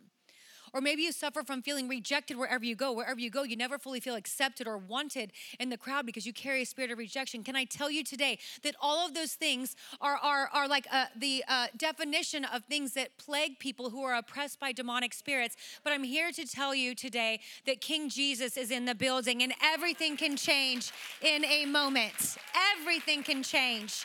Or 0.75 0.81
maybe 0.81 1.03
you 1.03 1.13
suffer 1.13 1.45
from 1.45 1.63
feeling 1.63 1.89
rejected 1.89 2.37
wherever 2.37 2.65
you 2.65 2.75
go. 2.75 2.93
Wherever 2.93 3.21
you 3.21 3.31
go, 3.31 3.45
you 3.45 3.57
never 3.57 3.79
fully 3.79 4.01
feel 4.01 4.17
accepted 4.17 4.67
or 4.67 4.77
wanted 4.77 5.33
in 5.61 5.71
the 5.71 5.77
crowd 5.77 6.05
because 6.05 6.27
you 6.27 6.33
carry 6.33 6.63
a 6.63 6.67
spirit 6.67 6.91
of 6.91 6.99
rejection. 6.99 7.45
Can 7.45 7.55
I 7.55 7.65
tell 7.65 7.93
you 7.93 8.03
today 8.03 8.41
that 8.65 8.75
all 8.83 9.07
of 9.07 9.15
those 9.15 9.35
things 9.35 9.77
are, 10.01 10.17
are, 10.17 10.49
are 10.53 10.67
like 10.67 10.89
uh, 10.91 11.07
the 11.17 11.45
uh, 11.47 11.69
definition 11.77 12.45
of 12.45 12.65
things 12.65 12.93
that 12.95 13.17
plague 13.19 13.61
people 13.61 13.89
who 13.89 14.03
are 14.03 14.17
oppressed 14.17 14.59
by 14.59 14.73
demonic 14.73 15.15
spirits? 15.15 15.57
But 15.85 15.93
I'm 15.93 16.03
here 16.03 16.33
to 16.33 16.45
tell 16.45 16.75
you 16.75 16.97
today 16.97 17.39
that 17.67 17.81
King 17.81 18.09
Jesus 18.09 18.57
is 18.57 18.73
in 18.73 18.85
the 18.85 18.97
building 18.97 19.45
and 19.45 19.55
everything 19.63 20.17
can 20.17 20.37
change 20.37 20.91
in 21.23 21.45
a 21.45 21.67
moment. 21.67 22.37
Everything 22.77 23.23
can 23.23 23.45
change 23.45 24.05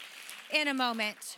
in 0.54 0.68
a 0.68 0.74
moment. 0.74 1.36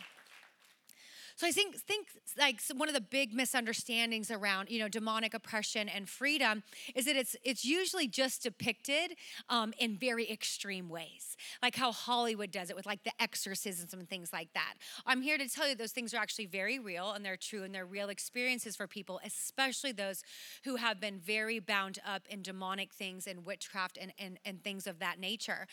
So 1.42 1.48
I 1.48 1.50
think 1.50 1.74
think 1.74 2.06
like 2.38 2.60
one 2.76 2.88
of 2.88 2.94
the 2.94 3.00
big 3.00 3.34
misunderstandings 3.34 4.30
around 4.30 4.70
you 4.70 4.78
know 4.78 4.86
demonic 4.86 5.34
oppression 5.34 5.88
and 5.88 6.08
freedom 6.08 6.62
is 6.94 7.06
that 7.06 7.16
it's 7.16 7.34
it's 7.42 7.64
usually 7.64 8.06
just 8.06 8.44
depicted 8.44 9.16
um, 9.48 9.74
in 9.80 9.96
very 9.96 10.30
extreme 10.30 10.88
ways, 10.88 11.36
like 11.60 11.74
how 11.74 11.90
Hollywood 11.90 12.52
does 12.52 12.70
it 12.70 12.76
with 12.76 12.86
like 12.86 13.02
the 13.02 13.10
exorcisms 13.18 13.92
and 13.92 14.08
things 14.08 14.32
like 14.32 14.52
that. 14.54 14.74
I'm 15.04 15.20
here 15.20 15.36
to 15.36 15.48
tell 15.48 15.68
you 15.68 15.74
those 15.74 15.90
things 15.90 16.14
are 16.14 16.18
actually 16.18 16.46
very 16.46 16.78
real 16.78 17.10
and 17.10 17.24
they're 17.24 17.36
true 17.36 17.64
and 17.64 17.74
they're 17.74 17.86
real 17.86 18.08
experiences 18.08 18.76
for 18.76 18.86
people, 18.86 19.18
especially 19.24 19.90
those 19.90 20.22
who 20.62 20.76
have 20.76 21.00
been 21.00 21.18
very 21.18 21.58
bound 21.58 21.98
up 22.06 22.22
in 22.30 22.42
demonic 22.42 22.94
things 22.94 23.26
and 23.26 23.44
witchcraft 23.44 23.98
and, 24.00 24.12
and, 24.16 24.38
and 24.44 24.62
things 24.62 24.86
of 24.86 25.00
that 25.00 25.18
nature. 25.18 25.66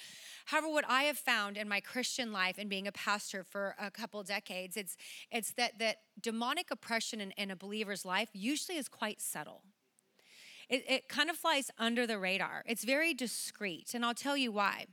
However, 0.45 0.69
what 0.69 0.85
I 0.89 1.03
have 1.03 1.19
found 1.19 1.57
in 1.57 1.69
my 1.69 1.79
Christian 1.79 2.31
life 2.31 2.55
and 2.57 2.71
being 2.71 2.87
a 2.87 2.91
pastor 2.91 3.43
for 3.43 3.75
a 3.79 3.91
couple 3.91 4.23
decades, 4.23 4.75
it's 4.75 4.97
it's 5.31 5.53
that 5.59 5.77
that 5.77 5.97
demonic 6.19 6.71
oppression 6.71 7.19
in, 7.21 7.31
in 7.31 7.51
a 7.51 7.55
believer's 7.55 8.05
life 8.05 8.29
usually 8.33 8.77
is 8.77 8.87
quite 8.87 9.21
subtle. 9.21 9.61
It, 10.69 10.83
it 10.87 11.09
kind 11.09 11.29
of 11.29 11.35
flies 11.35 11.69
under 11.77 12.07
the 12.07 12.17
radar. 12.17 12.63
It's 12.65 12.83
very 12.83 13.13
discreet, 13.13 13.93
and 13.93 14.05
I'll 14.05 14.13
tell 14.13 14.37
you 14.37 14.51
why. 14.51 14.85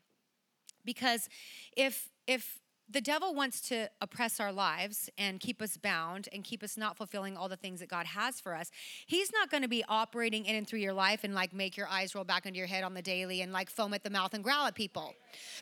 Because 0.85 1.29
if 1.77 2.11
if 2.27 2.61
the 2.89 3.01
devil 3.01 3.35
wants 3.35 3.61
to 3.63 3.91
oppress 4.01 4.39
our 4.39 4.53
lives 4.53 5.11
and 5.19 5.41
keep 5.41 5.61
us 5.61 5.77
bound 5.77 6.29
and 6.33 6.45
keep 6.45 6.63
us 6.63 6.77
not 6.77 6.97
fulfilling 6.97 7.37
all 7.37 7.49
the 7.49 7.57
things 7.57 7.81
that 7.81 7.89
God 7.89 8.07
has 8.07 8.41
for 8.41 8.55
us. 8.55 8.71
He's 9.07 9.33
not 9.33 9.51
going 9.51 9.63
to 9.63 9.69
be 9.69 9.85
operating 9.89 10.45
in 10.45 10.55
and 10.55 10.67
through 10.67 10.79
your 10.79 10.93
life 10.93 11.25
and 11.25 11.35
like 11.35 11.53
make 11.53 11.77
your 11.77 11.89
eyes 11.89 12.15
roll 12.15 12.25
back 12.25 12.47
into 12.47 12.59
your 12.59 12.69
head 12.69 12.85
on 12.85 12.95
the 12.95 13.03
daily 13.03 13.41
and 13.41 13.53
like 13.53 13.71
foam 13.71 13.93
at 13.93 14.05
the 14.05 14.11
mouth 14.11 14.35
and 14.35 14.45
growl 14.45 14.67
at 14.67 14.75
people. 14.75 15.15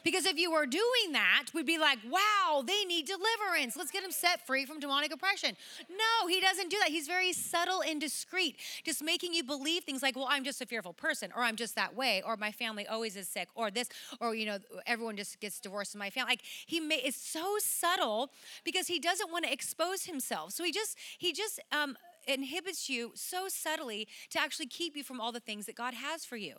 Because 0.04 0.26
if 0.26 0.36
you 0.36 0.52
were 0.52 0.66
doing 0.66 1.12
that, 1.12 1.46
we'd 1.54 1.66
be 1.66 1.78
like, 1.78 1.98
wow, 2.10 2.62
they 2.66 2.84
need 2.84 3.06
deliverance. 3.06 3.76
Let's 3.76 3.90
get 3.90 4.02
them 4.02 4.12
set 4.12 4.46
free 4.46 4.66
from 4.66 4.78
demonic 4.78 5.12
oppression. 5.12 5.56
No, 5.88 6.28
he 6.28 6.40
doesn't 6.40 6.68
do 6.68 6.78
that. 6.80 6.88
He's 6.88 7.06
very 7.06 7.32
subtle 7.32 7.82
and 7.82 8.00
discreet, 8.00 8.56
just 8.84 9.02
making 9.02 9.32
you 9.34 9.42
believe 9.42 9.84
things 9.84 10.02
like, 10.02 10.14
well, 10.14 10.28
I'm 10.28 10.44
just 10.44 10.60
a 10.60 10.66
fearful 10.66 10.92
person, 10.92 11.32
or 11.34 11.42
I'm 11.42 11.56
just 11.56 11.74
that 11.76 11.96
way, 11.96 12.22
or 12.24 12.36
my 12.36 12.52
family 12.52 12.86
always 12.86 13.16
is 13.16 13.28
sick, 13.28 13.48
or 13.54 13.70
this, 13.70 13.88
or, 14.20 14.34
you 14.34 14.46
know, 14.46 14.58
everyone 14.86 15.16
just 15.16 15.40
gets 15.40 15.58
divorced 15.58 15.94
in 15.94 15.98
my 15.98 16.10
family. 16.10 16.32
Like, 16.32 16.42
he 16.66 16.80
may, 16.80 16.96
is 17.14 17.20
so 17.20 17.56
subtle 17.58 18.30
because 18.64 18.86
he 18.86 18.98
doesn't 18.98 19.30
want 19.30 19.44
to 19.44 19.52
expose 19.52 20.04
himself. 20.04 20.52
So 20.52 20.64
he 20.64 20.72
just, 20.72 20.98
he 21.18 21.32
just, 21.32 21.60
um, 21.72 21.96
inhibits 22.26 22.88
you 22.88 23.12
so 23.14 23.48
subtly 23.48 24.08
to 24.30 24.40
actually 24.40 24.66
keep 24.66 24.96
you 24.96 25.02
from 25.02 25.20
all 25.20 25.32
the 25.32 25.40
things 25.40 25.66
that 25.66 25.76
God 25.76 25.94
has 25.94 26.24
for 26.24 26.36
you. 26.36 26.56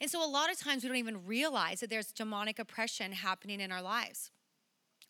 And 0.00 0.10
so 0.10 0.24
a 0.24 0.28
lot 0.28 0.50
of 0.50 0.58
times 0.58 0.82
we 0.82 0.88
don't 0.88 0.98
even 0.98 1.24
realize 1.26 1.80
that 1.80 1.90
there's 1.90 2.12
demonic 2.12 2.58
oppression 2.58 3.12
happening 3.12 3.60
in 3.60 3.72
our 3.72 3.82
lives. 3.82 4.30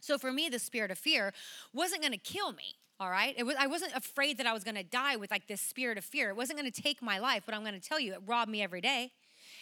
So 0.01 0.19
for 0.19 0.31
me, 0.31 0.49
the 0.49 0.59
spirit 0.59 0.91
of 0.91 0.99
fear 0.99 1.33
wasn't 1.73 2.03
going 2.03 2.13
to 2.13 2.19
kill 2.19 2.53
me. 2.53 2.77
All 3.01 3.11
right. 3.11 3.35
Was, 3.45 3.57
I 3.59 3.67
wasn't 3.67 3.95
afraid 3.95 4.39
that 4.39 4.47
I 4.47 4.53
was 4.53 4.63
going 4.63 4.77
to 4.77 4.85
die 4.85 5.17
with 5.17 5.31
like 5.31 5.47
this 5.47 5.61
spirit 5.61 5.99
of 5.99 6.05
fear. 6.05 6.29
It 6.31 6.37
wasn't 6.37 6.59
going 6.59 6.71
to 6.71 6.83
take 6.83 7.03
my 7.03 7.19
life, 7.19 7.43
but 7.47 7.55
I'm 7.55 7.63
going 7.63 7.79
to 7.79 7.81
tell 7.81 7.99
you, 7.99 8.13
it 8.13 8.21
robbed 8.27 8.51
me 8.51 8.63
every 8.63 8.81
day. 8.81 9.13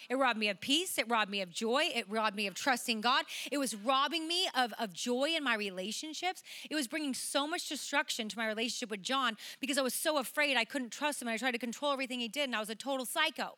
It 0.08 0.16
robbed 0.16 0.38
me 0.38 0.48
of 0.48 0.60
peace. 0.60 0.98
It 0.98 1.08
robbed 1.08 1.30
me 1.30 1.40
of 1.40 1.50
joy. 1.50 1.88
It 1.94 2.06
robbed 2.08 2.36
me 2.36 2.46
of 2.46 2.54
trusting 2.54 3.00
God. 3.00 3.24
It 3.50 3.58
was 3.58 3.74
robbing 3.74 4.28
me 4.28 4.48
of, 4.56 4.72
of 4.78 4.92
joy 4.92 5.30
in 5.36 5.44
my 5.44 5.54
relationships. 5.54 6.42
It 6.70 6.74
was 6.74 6.88
bringing 6.88 7.14
so 7.14 7.46
much 7.46 7.68
destruction 7.68 8.28
to 8.28 8.38
my 8.38 8.46
relationship 8.46 8.90
with 8.90 9.02
John 9.02 9.36
because 9.60 9.78
I 9.78 9.82
was 9.82 9.94
so 9.94 10.18
afraid 10.18 10.56
I 10.56 10.64
couldn't 10.64 10.90
trust 10.90 11.22
him. 11.22 11.28
And 11.28 11.34
I 11.34 11.38
tried 11.38 11.52
to 11.52 11.58
control 11.58 11.92
everything 11.92 12.20
he 12.20 12.28
did, 12.28 12.44
and 12.44 12.56
I 12.56 12.60
was 12.60 12.70
a 12.70 12.74
total 12.74 13.06
psycho. 13.06 13.56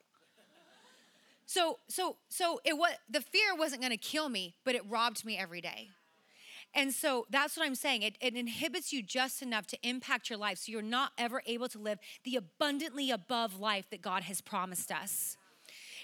So, 1.46 1.78
so, 1.88 2.16
so 2.28 2.60
it 2.64 2.76
was 2.78 2.92
the 3.08 3.20
fear 3.20 3.54
wasn't 3.54 3.82
going 3.82 3.92
to 3.92 3.98
kill 3.98 4.28
me, 4.28 4.54
but 4.64 4.74
it 4.74 4.82
robbed 4.88 5.24
me 5.24 5.36
every 5.36 5.60
day. 5.60 5.90
And 6.74 6.92
so 6.92 7.26
that's 7.30 7.56
what 7.56 7.64
I'm 7.66 7.76
saying. 7.76 8.02
It, 8.02 8.18
it, 8.20 8.34
inhibits 8.34 8.92
you 8.92 9.00
just 9.02 9.42
enough 9.42 9.66
to 9.68 9.88
impact 9.88 10.28
your 10.28 10.38
life 10.38 10.58
so 10.58 10.72
you're 10.72 10.82
not 10.82 11.12
ever 11.16 11.40
able 11.46 11.68
to 11.68 11.78
live 11.78 12.00
the 12.24 12.34
abundantly 12.34 13.10
above 13.12 13.60
life 13.60 13.88
that 13.90 14.02
God 14.02 14.24
has 14.24 14.40
promised 14.40 14.90
us. 14.90 15.36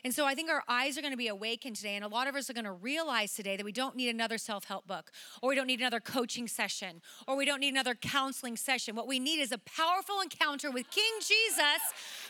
And 0.04 0.14
so 0.14 0.24
I 0.24 0.34
think 0.34 0.50
our 0.50 0.62
eyes 0.68 0.96
are 0.96 1.00
going 1.02 1.12
to 1.12 1.18
be 1.18 1.28
awakened 1.28 1.76
today, 1.76 1.94
and 1.94 2.04
a 2.04 2.08
lot 2.08 2.26
of 2.26 2.34
us 2.34 2.48
are 2.48 2.52
going 2.52 2.64
to 2.64 2.72
realize 2.72 3.34
today 3.34 3.56
that 3.56 3.64
we 3.64 3.72
don't 3.72 3.96
need 3.96 4.08
another 4.08 4.38
self 4.38 4.64
help 4.64 4.86
book, 4.86 5.10
or 5.42 5.50
we 5.50 5.54
don't 5.54 5.66
need 5.66 5.80
another 5.80 6.00
coaching 6.00 6.48
session, 6.48 7.02
or 7.26 7.36
we 7.36 7.44
don't 7.44 7.60
need 7.60 7.72
another 7.72 7.94
counseling 7.94 8.56
session. 8.56 8.96
What 8.96 9.06
we 9.06 9.18
need 9.18 9.40
is 9.40 9.52
a 9.52 9.58
powerful 9.58 10.20
encounter 10.20 10.70
with 10.70 10.90
King 10.90 11.12
Jesus, 11.20 11.82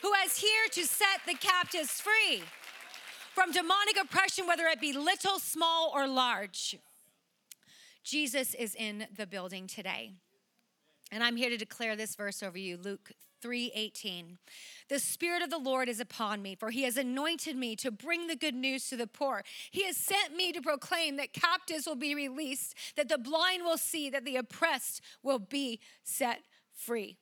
who 0.02 0.12
is 0.24 0.36
here 0.38 0.66
to 0.72 0.86
set 0.86 1.20
the 1.26 1.34
captives 1.34 2.00
free 2.00 2.42
from 3.34 3.52
demonic 3.52 3.96
oppression, 4.00 4.46
whether 4.46 4.66
it 4.66 4.80
be 4.80 4.92
little, 4.92 5.38
small, 5.38 5.92
or 5.94 6.06
large. 6.08 6.76
Jesus 8.02 8.54
is 8.54 8.74
in 8.74 9.06
the 9.16 9.26
building 9.26 9.66
today. 9.66 10.12
And 11.10 11.24
I'm 11.24 11.36
here 11.36 11.50
to 11.50 11.56
declare 11.56 11.96
this 11.96 12.14
verse 12.14 12.42
over 12.42 12.58
you, 12.58 12.76
Luke 12.76 13.12
3:18. 13.42 14.38
The 14.88 14.98
spirit 14.98 15.42
of 15.42 15.50
the 15.50 15.58
Lord 15.58 15.88
is 15.88 15.98
upon 15.98 16.42
me, 16.42 16.54
for 16.54 16.70
he 16.70 16.82
has 16.82 16.96
anointed 16.96 17.56
me 17.56 17.74
to 17.76 17.90
bring 17.90 18.26
the 18.26 18.36
good 18.36 18.54
news 18.54 18.88
to 18.90 18.96
the 18.96 19.06
poor. 19.06 19.44
He 19.70 19.84
has 19.84 19.96
sent 19.96 20.36
me 20.36 20.52
to 20.52 20.60
proclaim 20.60 21.16
that 21.16 21.32
captives 21.32 21.86
will 21.86 21.96
be 21.96 22.14
released, 22.14 22.74
that 22.96 23.08
the 23.08 23.18
blind 23.18 23.64
will 23.64 23.78
see, 23.78 24.10
that 24.10 24.24
the 24.24 24.36
oppressed 24.36 25.00
will 25.22 25.38
be 25.38 25.80
set 26.04 26.42
free. 26.72 27.16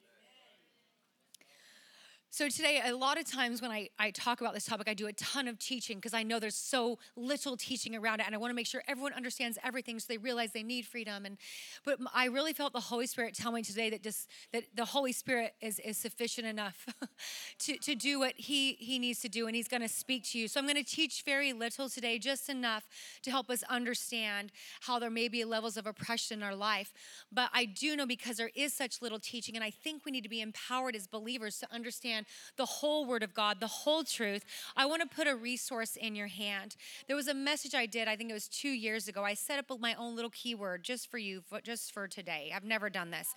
So, 2.39 2.49
today, 2.49 2.81
a 2.85 2.95
lot 2.95 3.19
of 3.19 3.25
times 3.25 3.61
when 3.61 3.73
I, 3.73 3.89
I 3.99 4.13
talk 4.13 4.41
about 4.41 4.55
this 4.55 4.65
topic, 4.65 4.89
I 4.89 4.95
do 4.95 5.09
a 5.09 5.13
ton 5.15 5.49
of 5.49 5.59
teaching 5.59 5.97
because 5.97 6.15
I 6.15 6.23
know 6.23 6.39
there's 6.39 6.55
so 6.55 7.01
little 7.17 7.57
teaching 7.57 7.97
around 7.97 8.21
it. 8.21 8.27
And 8.27 8.35
I 8.37 8.39
want 8.39 8.53
to 8.53 8.55
make 8.55 8.69
sure 8.69 8.81
everyone 8.87 9.13
understands 9.13 9.59
everything 9.65 9.99
so 9.99 10.07
they 10.09 10.19
realize 10.19 10.53
they 10.53 10.63
need 10.63 10.87
freedom. 10.87 11.27
And 11.27 11.37
But 11.85 11.99
I 12.15 12.27
really 12.27 12.53
felt 12.53 12.73
the 12.73 12.79
Holy 12.79 13.09
Spirit 13.09 13.35
tell 13.35 13.51
me 13.51 13.63
today 13.63 13.91
that 13.91 14.05
just 14.05 14.29
that 14.53 14.63
the 14.73 14.85
Holy 14.85 15.11
Spirit 15.11 15.55
is, 15.61 15.81
is 15.81 15.99
sufficient 15.99 16.47
enough 16.47 16.87
to, 17.59 17.77
to 17.79 17.97
do 17.97 18.21
what 18.21 18.35
he, 18.37 18.75
he 18.75 19.01
needs 19.01 19.19
to 19.23 19.29
do. 19.29 19.49
And 19.49 19.57
He's 19.57 19.67
going 19.67 19.83
to 19.83 19.89
speak 19.89 20.23
to 20.31 20.39
you. 20.39 20.47
So, 20.47 20.61
I'm 20.61 20.67
going 20.67 20.77
to 20.77 20.89
teach 20.89 21.25
very 21.25 21.53
little 21.53 21.89
today, 21.89 22.21
just 22.21 22.49
enough 22.49 22.89
to 23.23 23.33
help 23.33 23.51
us 23.51 23.65
understand 23.65 24.53
how 24.83 25.01
there 25.01 25.11
may 25.11 25.27
be 25.27 25.45
levels 25.45 25.77
of 25.77 25.89
oppression 25.89 26.39
in 26.39 26.45
our 26.45 26.55
life. 26.55 26.93
But 27.33 27.51
I 27.53 27.65
do 27.65 27.97
know 27.97 28.07
because 28.07 28.37
there 28.37 28.53
is 28.55 28.73
such 28.73 29.03
little 29.03 29.19
teaching, 29.19 29.57
and 29.57 29.65
I 29.65 29.71
think 29.71 30.05
we 30.05 30.13
need 30.13 30.23
to 30.23 30.29
be 30.29 30.41
empowered 30.41 30.95
as 30.95 31.09
believers 31.09 31.59
to 31.59 31.67
understand 31.75 32.19
understand 32.19 32.28
the 32.57 32.67
whole 32.67 33.07
Word 33.07 33.23
of 33.23 33.35
God, 33.35 33.61
the 33.61 33.67
whole 33.67 34.05
truth, 34.05 34.45
I 34.77 34.87
want 34.87 35.03
to 35.03 35.09
put 35.09 35.27
a 35.27 35.37
resource 35.37 35.97
in 35.97 36.15
your 36.15 36.27
hand. 36.27 36.77
There 37.07 37.17
was 37.17 37.29
a 37.29 37.35
message 37.35 37.75
I 37.75 37.87
did, 37.87 38.09
I 38.09 38.17
think 38.17 38.31
it 38.31 38.35
was 38.35 38.49
two 38.49 38.71
years 38.71 39.09
ago. 39.09 39.25
I 39.25 39.35
set 39.35 39.59
up 39.59 39.81
my 39.81 39.95
own 39.95 40.17
little 40.17 40.31
keyword 40.31 40.83
just 40.83 41.11
for 41.11 41.19
you, 41.19 41.43
just 41.63 41.93
for 41.93 42.09
today. 42.09 42.53
I've 42.55 42.65
never 42.65 42.91
done 42.91 43.11
this. 43.11 43.35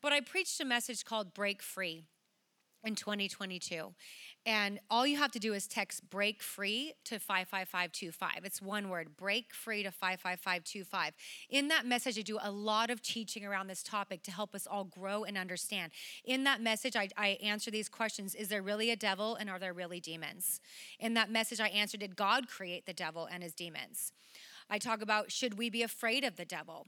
But 0.00 0.12
I 0.12 0.20
preached 0.20 0.60
a 0.60 0.64
message 0.64 1.04
called 1.04 1.34
Break 1.34 1.62
Free 1.62 2.04
in 2.84 2.94
2022. 2.94 3.94
And 4.44 4.80
all 4.90 5.06
you 5.06 5.18
have 5.18 5.30
to 5.32 5.38
do 5.38 5.54
is 5.54 5.68
text 5.68 6.08
break 6.10 6.42
free 6.42 6.94
to 7.04 7.20
55525. 7.20 8.44
It's 8.44 8.60
one 8.60 8.88
word, 8.88 9.16
break 9.16 9.54
free 9.54 9.84
to 9.84 9.92
55525. 9.92 11.12
In 11.48 11.68
that 11.68 11.86
message, 11.86 12.18
I 12.18 12.22
do 12.22 12.38
a 12.42 12.50
lot 12.50 12.90
of 12.90 13.00
teaching 13.00 13.44
around 13.44 13.68
this 13.68 13.84
topic 13.84 14.24
to 14.24 14.32
help 14.32 14.54
us 14.54 14.66
all 14.66 14.84
grow 14.84 15.22
and 15.22 15.38
understand. 15.38 15.92
In 16.24 16.42
that 16.44 16.60
message, 16.60 16.96
I, 16.96 17.08
I 17.16 17.38
answer 17.42 17.70
these 17.70 17.88
questions 17.88 18.34
Is 18.34 18.48
there 18.48 18.62
really 18.62 18.90
a 18.90 18.96
devil 18.96 19.36
and 19.36 19.48
are 19.48 19.60
there 19.60 19.72
really 19.72 20.00
demons? 20.00 20.60
In 20.98 21.14
that 21.14 21.30
message, 21.30 21.60
I 21.60 21.68
answer 21.68 21.96
Did 21.96 22.16
God 22.16 22.48
create 22.48 22.86
the 22.86 22.92
devil 22.92 23.28
and 23.30 23.44
his 23.44 23.54
demons? 23.54 24.12
I 24.68 24.78
talk 24.78 25.02
about 25.02 25.30
should 25.30 25.58
we 25.58 25.70
be 25.70 25.82
afraid 25.82 26.24
of 26.24 26.36
the 26.36 26.44
devil? 26.44 26.86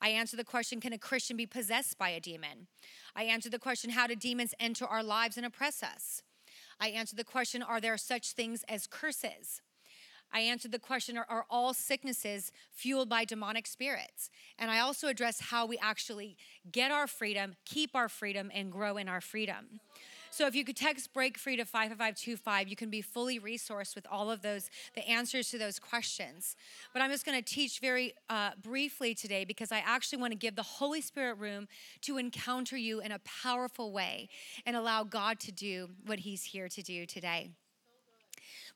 I 0.00 0.10
answer 0.10 0.36
the 0.36 0.44
question 0.44 0.80
Can 0.80 0.92
a 0.92 0.98
Christian 0.98 1.36
be 1.36 1.46
possessed 1.46 1.98
by 1.98 2.10
a 2.10 2.20
demon? 2.20 2.66
I 3.14 3.24
answer 3.24 3.50
the 3.50 3.58
question 3.58 3.90
How 3.90 4.06
do 4.06 4.14
demons 4.14 4.54
enter 4.58 4.86
our 4.86 5.02
lives 5.02 5.36
and 5.36 5.46
oppress 5.46 5.82
us? 5.82 6.22
I 6.80 6.88
answered 6.88 7.18
the 7.18 7.24
question 7.24 7.62
Are 7.62 7.80
there 7.80 7.96
such 7.96 8.32
things 8.32 8.64
as 8.68 8.86
curses? 8.86 9.60
I 10.32 10.40
answered 10.40 10.72
the 10.72 10.78
question 10.78 11.18
are, 11.18 11.26
are, 11.28 11.44
all 11.50 11.74
sicknesses 11.74 12.52
fueled 12.72 13.08
by 13.08 13.24
demonic 13.24 13.66
spirits? 13.66 14.30
And 14.58 14.70
I 14.70 14.78
also 14.78 15.08
address 15.08 15.40
how 15.40 15.66
we 15.66 15.76
actually 15.78 16.36
get 16.70 16.92
our 16.92 17.06
freedom, 17.06 17.56
keep 17.64 17.96
our 17.96 18.08
freedom, 18.08 18.50
and 18.54 18.70
grow 18.70 18.96
in 18.96 19.08
our 19.08 19.20
freedom. 19.20 19.80
So 20.32 20.46
if 20.46 20.54
you 20.54 20.64
could 20.64 20.76
text 20.76 21.12
break 21.12 21.36
free 21.36 21.56
to 21.56 21.64
55525, 21.64 22.68
you 22.68 22.76
can 22.76 22.88
be 22.88 23.02
fully 23.02 23.40
resourced 23.40 23.96
with 23.96 24.06
all 24.10 24.30
of 24.30 24.42
those, 24.42 24.70
the 24.94 25.06
answers 25.08 25.50
to 25.50 25.58
those 25.58 25.78
questions. 25.78 26.56
But 26.92 27.02
I'm 27.02 27.10
just 27.10 27.26
going 27.26 27.36
to 27.36 27.44
teach 27.44 27.80
very 27.80 28.14
uh, 28.28 28.50
briefly 28.62 29.14
today 29.14 29.44
because 29.44 29.72
I 29.72 29.82
actually 29.84 30.20
want 30.20 30.32
to 30.32 30.38
give 30.38 30.54
the 30.54 30.62
Holy 30.62 31.00
Spirit 31.00 31.38
room 31.38 31.66
to 32.02 32.16
encounter 32.16 32.76
you 32.76 33.00
in 33.00 33.10
a 33.10 33.18
powerful 33.20 33.92
way 33.92 34.28
and 34.64 34.76
allow 34.76 35.02
God 35.02 35.40
to 35.40 35.52
do 35.52 35.90
what 36.06 36.20
He's 36.20 36.44
here 36.44 36.68
to 36.68 36.82
do 36.82 37.06
today. 37.06 37.50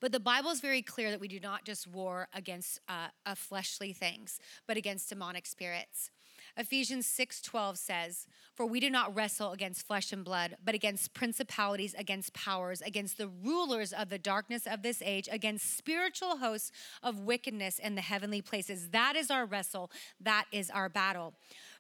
But 0.01 0.11
the 0.13 0.21
Bible 0.21 0.51
is 0.51 0.61
very 0.61 0.83
clear 0.83 1.11
that 1.11 1.21
we 1.21 1.29
do 1.29 1.39
not 1.41 1.65
just 1.65 1.87
war 1.87 2.29
against 2.35 2.81
uh, 2.89 3.09
fleshly 3.37 3.93
things, 3.93 4.41
but 4.67 4.77
against 4.77 5.09
demonic 5.09 5.47
spirits. 5.47 6.11
Ephesians 6.57 7.07
6:12 7.07 7.79
says, 7.79 8.29
"For 8.55 8.65
we 8.65 8.79
do 8.79 8.89
not 8.89 9.13
wrestle 9.13 9.51
against 9.51 9.87
flesh 9.87 10.13
and 10.13 10.25
blood, 10.25 10.57
but 10.63 10.75
against 10.75 11.13
principalities, 11.13 11.95
against 11.95 12.33
powers, 12.33 12.81
against 12.81 13.19
the 13.19 13.29
rulers 13.29 13.93
of 13.93 14.09
the 14.09 14.19
darkness 14.19 14.65
of 14.67 14.83
this 14.83 15.03
age, 15.03 15.29
against 15.33 15.77
spiritual 15.77 16.37
hosts 16.37 16.71
of 17.03 17.19
wickedness 17.19 17.81
in 17.81 17.97
the 17.97 18.03
heavenly 18.03 18.41
places." 18.41 18.91
That 18.91 19.17
is 19.17 19.31
our 19.31 19.47
wrestle, 19.47 19.91
that 20.21 20.47
is 20.53 20.71
our 20.71 20.89
battle. 20.89 21.35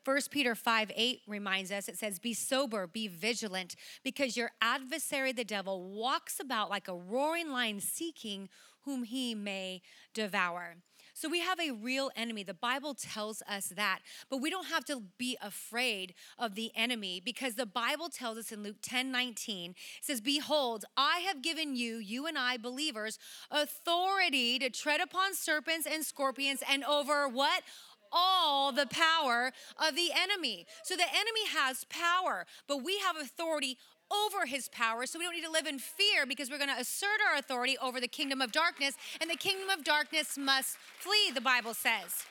1 0.04 0.30
Peter 0.30 0.54
5 0.56 0.90
8 0.94 1.22
reminds 1.26 1.70
us 1.70 1.88
it 1.88 1.96
says, 1.96 2.18
Be 2.18 2.34
sober, 2.34 2.86
be 2.86 3.06
vigilant, 3.06 3.76
because 4.02 4.36
your 4.36 4.50
adversary, 4.60 5.32
the 5.32 5.44
devil, 5.44 5.84
walks 5.84 6.40
about 6.40 6.68
like 6.68 6.88
a 6.88 6.94
roaring 6.94 7.50
lion 7.50 7.80
seeking 7.80 8.48
whom 8.82 9.04
he 9.04 9.34
may 9.34 9.82
devour. 10.12 10.76
So 11.14 11.28
we 11.28 11.40
have 11.40 11.60
a 11.60 11.70
real 11.70 12.10
enemy. 12.16 12.42
The 12.42 12.54
Bible 12.54 12.92
tells 12.92 13.40
us 13.48 13.68
that. 13.76 14.00
But 14.28 14.38
we 14.38 14.50
don't 14.50 14.66
have 14.66 14.84
to 14.86 15.02
be 15.16 15.38
afraid 15.40 16.14
of 16.38 16.56
the 16.56 16.72
enemy 16.74 17.22
because 17.24 17.54
the 17.54 17.66
Bible 17.66 18.08
tells 18.08 18.36
us 18.36 18.50
in 18.50 18.64
Luke 18.64 18.78
10 18.82 19.12
19, 19.12 19.70
it 19.70 19.76
says, 20.02 20.20
Behold, 20.20 20.84
I 20.96 21.20
have 21.20 21.40
given 21.40 21.76
you, 21.76 21.96
you 21.96 22.26
and 22.26 22.36
I, 22.36 22.56
believers, 22.56 23.18
authority 23.50 24.58
to 24.58 24.70
tread 24.70 25.00
upon 25.00 25.34
serpents 25.34 25.86
and 25.90 26.04
scorpions 26.04 26.62
and 26.68 26.84
over 26.84 27.28
what? 27.28 27.62
all 28.16 28.70
the 28.70 28.86
power 28.86 29.50
of 29.76 29.96
the 29.96 30.10
enemy. 30.14 30.66
So 30.84 30.94
the 30.94 31.02
enemy 31.02 31.48
has 31.52 31.84
power, 31.90 32.46
but 32.68 32.84
we 32.84 32.98
have 32.98 33.16
authority 33.16 33.76
over 34.10 34.46
his 34.46 34.68
power. 34.68 35.06
So 35.06 35.18
we 35.18 35.24
don't 35.24 35.34
need 35.34 35.44
to 35.44 35.50
live 35.50 35.66
in 35.66 35.78
fear 35.78 36.26
because 36.26 36.50
we're 36.50 36.58
going 36.58 36.74
to 36.74 36.80
assert 36.80 37.20
our 37.28 37.38
authority 37.38 37.76
over 37.82 38.00
the 38.00 38.08
kingdom 38.08 38.40
of 38.40 38.52
darkness, 38.52 38.94
and 39.20 39.30
the 39.30 39.36
kingdom 39.36 39.68
of 39.70 39.84
darkness 39.84 40.36
must 40.38 40.76
flee, 40.98 41.30
the 41.34 41.40
Bible 41.40 41.74
says. 41.74 42.24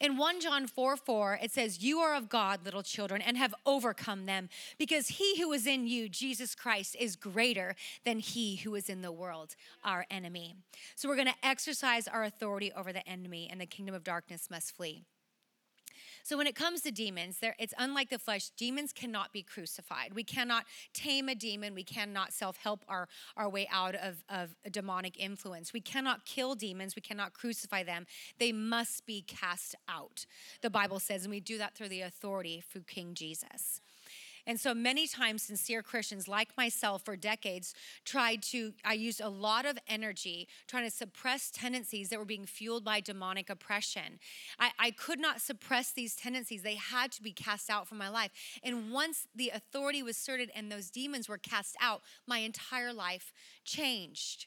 In 0.00 0.16
1 0.16 0.40
John 0.40 0.66
4 0.66 0.96
4, 0.96 1.38
it 1.42 1.52
says, 1.52 1.82
You 1.82 2.00
are 2.00 2.14
of 2.14 2.28
God, 2.28 2.64
little 2.64 2.82
children, 2.82 3.22
and 3.22 3.36
have 3.36 3.54
overcome 3.64 4.26
them, 4.26 4.48
because 4.78 5.08
he 5.08 5.40
who 5.40 5.52
is 5.52 5.66
in 5.66 5.86
you, 5.86 6.08
Jesus 6.08 6.54
Christ, 6.54 6.96
is 6.98 7.16
greater 7.16 7.76
than 8.04 8.18
he 8.18 8.56
who 8.56 8.74
is 8.74 8.88
in 8.88 9.02
the 9.02 9.12
world, 9.12 9.54
our 9.84 10.06
enemy. 10.10 10.56
So 10.96 11.08
we're 11.08 11.16
going 11.16 11.28
to 11.28 11.46
exercise 11.46 12.08
our 12.08 12.24
authority 12.24 12.72
over 12.72 12.92
the 12.92 13.06
enemy, 13.08 13.48
and 13.50 13.60
the 13.60 13.66
kingdom 13.66 13.94
of 13.94 14.04
darkness 14.04 14.48
must 14.50 14.76
flee. 14.76 15.04
So 16.24 16.38
when 16.38 16.46
it 16.46 16.56
comes 16.56 16.80
to 16.80 16.90
demons, 16.90 17.38
it's 17.58 17.74
unlike 17.76 18.08
the 18.08 18.18
flesh. 18.18 18.48
Demons 18.56 18.94
cannot 18.94 19.30
be 19.30 19.42
crucified. 19.42 20.14
We 20.14 20.24
cannot 20.24 20.64
tame 20.94 21.28
a 21.28 21.34
demon. 21.34 21.74
We 21.74 21.84
cannot 21.84 22.32
self-help 22.32 22.82
our, 22.88 23.08
our 23.36 23.48
way 23.48 23.68
out 23.70 23.94
of, 23.94 24.24
of 24.30 24.56
demonic 24.72 25.20
influence. 25.20 25.74
We 25.74 25.82
cannot 25.82 26.24
kill 26.24 26.54
demons. 26.54 26.96
We 26.96 27.02
cannot 27.02 27.34
crucify 27.34 27.82
them. 27.82 28.06
They 28.38 28.52
must 28.52 29.04
be 29.04 29.20
cast 29.20 29.74
out, 29.86 30.24
the 30.62 30.70
Bible 30.70 30.98
says, 30.98 31.24
and 31.24 31.30
we 31.30 31.40
do 31.40 31.58
that 31.58 31.74
through 31.74 31.90
the 31.90 32.00
authority 32.00 32.64
through 32.72 32.84
King 32.84 33.12
Jesus. 33.12 33.82
And 34.46 34.60
so 34.60 34.74
many 34.74 35.06
times, 35.06 35.42
sincere 35.42 35.82
Christians 35.82 36.28
like 36.28 36.56
myself 36.56 37.04
for 37.04 37.16
decades 37.16 37.74
tried 38.04 38.42
to, 38.44 38.72
I 38.84 38.94
used 38.94 39.20
a 39.20 39.28
lot 39.28 39.64
of 39.64 39.78
energy 39.88 40.48
trying 40.66 40.84
to 40.84 40.90
suppress 40.90 41.50
tendencies 41.50 42.10
that 42.10 42.18
were 42.18 42.24
being 42.24 42.46
fueled 42.46 42.84
by 42.84 43.00
demonic 43.00 43.48
oppression. 43.48 44.18
I, 44.58 44.70
I 44.78 44.90
could 44.90 45.18
not 45.18 45.40
suppress 45.40 45.92
these 45.92 46.14
tendencies, 46.14 46.62
they 46.62 46.76
had 46.76 47.12
to 47.12 47.22
be 47.22 47.32
cast 47.32 47.70
out 47.70 47.88
from 47.88 47.98
my 47.98 48.08
life. 48.08 48.30
And 48.62 48.92
once 48.92 49.26
the 49.34 49.50
authority 49.50 50.02
was 50.02 50.16
asserted 50.16 50.50
and 50.54 50.70
those 50.70 50.90
demons 50.90 51.28
were 51.28 51.38
cast 51.38 51.76
out, 51.80 52.02
my 52.26 52.38
entire 52.38 52.92
life 52.92 53.32
changed. 53.64 54.46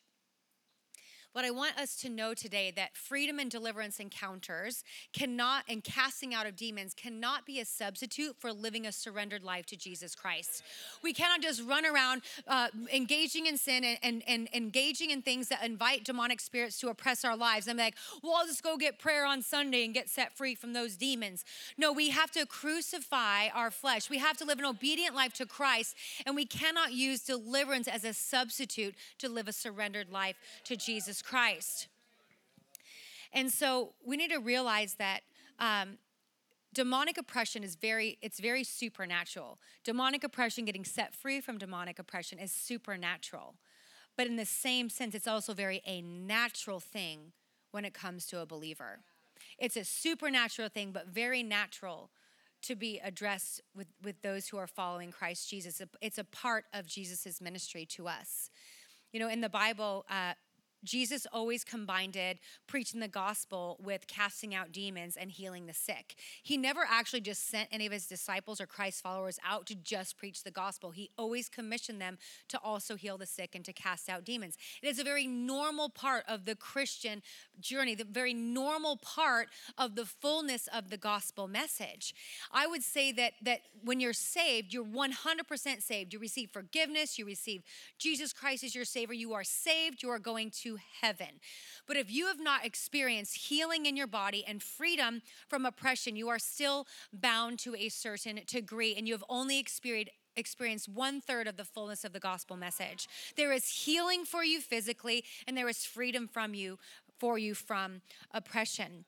But 1.38 1.46
I 1.46 1.52
want 1.52 1.78
us 1.78 1.96
to 1.98 2.10
know 2.10 2.34
today 2.34 2.74
that 2.78 2.98
freedom 2.98 3.38
and 3.38 3.52
deliverance 3.52 4.00
encounters 4.00 4.84
cannot, 5.14 5.66
and 5.70 5.84
casting 5.84 6.34
out 6.34 6.48
of 6.48 6.56
demons 6.56 6.96
cannot 6.96 7.46
be 7.46 7.60
a 7.60 7.66
substitute 7.66 8.36
for 8.40 8.52
living 8.52 8.88
a 8.88 8.92
surrendered 8.92 9.44
life 9.44 9.68
to 9.68 9.76
Jesus 9.76 10.16
Christ. 10.16 10.64
We 11.04 11.14
cannot 11.14 11.44
just 11.44 11.62
run 11.62 11.86
around 11.86 12.24
uh, 12.48 12.70
engaging 12.92 13.46
in 13.46 13.60
sin 13.60 13.84
and, 13.84 14.00
and, 14.02 14.24
and 14.28 14.50
engaging 14.52 15.12
in 15.12 15.22
things 15.22 15.50
that 15.50 15.64
invite 15.64 16.06
demonic 16.06 16.40
spirits 16.40 16.80
to 16.80 16.90
oppress 16.90 17.24
our 17.24 17.38
lives. 17.38 17.68
I'm 17.68 17.78
like, 17.78 17.94
well, 18.24 18.34
I'll 18.38 18.48
just 18.48 18.64
go 18.64 18.76
get 18.76 18.98
prayer 18.98 19.24
on 19.24 19.44
Sunday 19.44 19.86
and 19.86 19.94
get 19.94 20.10
set 20.10 20.36
free 20.36 20.56
from 20.56 20.74
those 20.74 20.96
demons. 20.96 21.46
No, 21.78 21.94
we 21.94 22.10
have 22.10 22.32
to 22.32 22.48
crucify 22.48 23.50
our 23.50 23.70
flesh. 23.70 24.10
We 24.10 24.18
have 24.18 24.38
to 24.38 24.46
live 24.46 24.58
an 24.58 24.66
obedient 24.66 25.14
life 25.14 25.34
to 25.34 25.46
Christ, 25.46 25.96
and 26.26 26.36
we 26.36 26.46
cannot 26.46 26.94
use 26.94 27.20
deliverance 27.20 27.88
as 27.88 28.04
a 28.04 28.14
substitute 28.16 28.96
to 29.20 29.30
live 29.30 29.48
a 29.48 29.54
surrendered 29.54 30.12
life 30.12 30.38
to 30.64 30.76
Jesus 30.76 31.22
Christ. 31.28 31.88
And 33.34 33.52
so 33.52 33.94
we 34.06 34.16
need 34.16 34.32
to 34.32 34.40
realize 34.40 34.96
that 34.96 35.22
um, 35.60 35.98
demonic 36.74 37.18
oppression 37.18 37.64
is 37.64 37.76
very 37.76 38.18
it's 38.22 38.40
very 38.40 38.64
supernatural. 38.64 39.60
Demonic 39.84 40.24
oppression 40.24 40.64
getting 40.64 40.86
set 40.86 41.14
free 41.14 41.42
from 41.42 41.58
demonic 41.58 42.00
oppression 42.00 42.40
is 42.40 42.52
supernatural. 42.52 43.56
But 44.16 44.28
in 44.28 44.38
the 44.38 44.46
same 44.46 44.90
sense 44.90 45.14
it's 45.14 45.28
also 45.28 45.54
very 45.54 45.82
a 45.86 46.02
natural 46.02 46.80
thing 46.80 47.34
when 47.72 47.84
it 47.84 47.94
comes 47.94 48.26
to 48.28 48.40
a 48.40 48.46
believer. 48.46 49.00
It's 49.60 49.76
a 49.76 49.84
supernatural 49.84 50.70
thing 50.70 50.92
but 50.94 51.08
very 51.08 51.44
natural 51.44 52.10
to 52.64 52.76
be 52.76 53.00
addressed 53.04 53.62
with, 53.76 53.88
with 54.02 54.22
those 54.22 54.48
who 54.48 54.58
are 54.58 54.68
following 54.68 55.12
christ 55.12 55.50
jesus. 55.50 55.82
It's 56.02 56.18
a 56.18 56.24
part 56.24 56.66
of 56.74 56.88
jesus' 56.88 57.42
ministry 57.42 57.86
to 57.98 58.08
us. 58.08 58.50
You 59.12 59.20
know 59.20 59.28
in 59.30 59.42
the 59.42 59.50
bible 59.50 60.06
uh, 60.10 60.34
Jesus 60.84 61.26
always 61.32 61.64
combined 61.64 62.16
it, 62.16 62.40
preaching 62.68 63.00
the 63.00 63.08
gospel 63.08 63.78
with 63.82 64.08
casting 64.08 64.54
out 64.54 64.72
demons 64.72 65.18
and 65.18 65.32
healing 65.32 65.66
the 65.66 65.74
sick. 65.74 66.16
He 66.44 66.58
never 66.58 66.82
actually 66.88 67.22
just 67.22 67.50
sent 67.50 67.70
any 67.72 67.86
of 67.86 67.92
his 67.92 68.08
disciples 68.08 68.62
or 68.62 68.66
Christ 68.66 69.02
followers 69.02 69.40
out 69.46 69.66
to 69.68 69.76
just 69.76 70.18
preach 70.18 70.44
the 70.44 70.52
gospel. 70.52 70.92
He 70.92 71.10
always 71.18 71.50
commissioned 71.50 72.02
them 72.02 72.18
to 72.50 72.60
also 72.64 72.96
heal 72.96 73.18
the 73.18 73.26
sick 73.26 73.56
and 73.56 73.66
to 73.66 73.74
cast 73.74 74.10
out 74.10 74.24
demons. 74.24 74.58
It 74.82 74.88
is 74.88 75.00
a 75.00 75.04
very 75.04 75.28
normal 75.28 75.90
part 75.90 76.24
of 76.28 76.46
the 76.46 76.56
Christian 76.56 77.22
journey, 77.60 77.96
the 77.96 78.04
very 78.04 78.34
normal 78.34 78.98
part 78.98 79.48
of 79.78 79.96
the 79.96 80.06
fullness 80.06 80.68
of 80.74 80.90
the 80.90 80.98
gospel 80.98 81.48
message. 81.48 82.14
I 82.52 82.68
would 82.68 82.84
say 82.84 83.12
that 83.14 83.34
that 83.42 83.62
when 83.84 84.00
you're 84.00 84.14
saved, 84.14 84.74
you're 84.74 84.86
100% 84.86 85.82
saved. 85.82 86.14
You 86.14 86.20
receive 86.20 86.50
forgiveness, 86.52 87.18
you 87.18 87.26
receive 87.26 87.64
Jesus 87.98 88.34
Christ 88.34 88.64
as 88.64 88.76
your 88.76 88.86
savior, 88.86 89.14
you 89.14 89.34
are 89.34 89.44
saved, 89.44 90.04
you 90.04 90.10
are 90.10 90.20
going 90.20 90.52
to 90.62 90.67
heaven. 90.76 91.40
But 91.88 91.98
if 91.98 92.12
you 92.12 92.28
have 92.28 92.40
not 92.40 92.66
experienced 92.66 93.48
healing 93.48 93.86
in 93.86 93.96
your 93.96 94.08
body 94.08 94.44
and 94.46 94.62
freedom 94.62 95.22
from 95.48 95.66
oppression, 95.66 96.16
you 96.16 96.28
are 96.28 96.40
still 96.40 96.86
bound 97.14 97.60
to 97.60 97.76
a 97.76 97.90
certain 97.90 98.42
degree 98.46 98.96
and 98.96 99.08
you 99.08 99.14
have 99.14 99.24
only 99.30 99.60
experienced 99.60 100.12
experienced 100.36 100.88
one 100.88 101.20
third 101.20 101.48
of 101.48 101.58
the 101.58 101.66
fullness 101.66 102.06
of 102.06 102.14
the 102.14 102.20
gospel 102.20 102.56
message. 102.56 103.08
There 103.36 103.52
is 103.52 103.68
healing 103.68 104.24
for 104.24 104.44
you 104.44 104.62
physically, 104.62 105.24
and 105.48 105.58
there 105.58 105.68
is 105.68 105.84
freedom 105.84 106.28
from 106.28 106.54
you 106.54 106.78
for 107.18 107.40
you 107.40 107.56
from 107.56 108.02
oppression. 108.32 109.06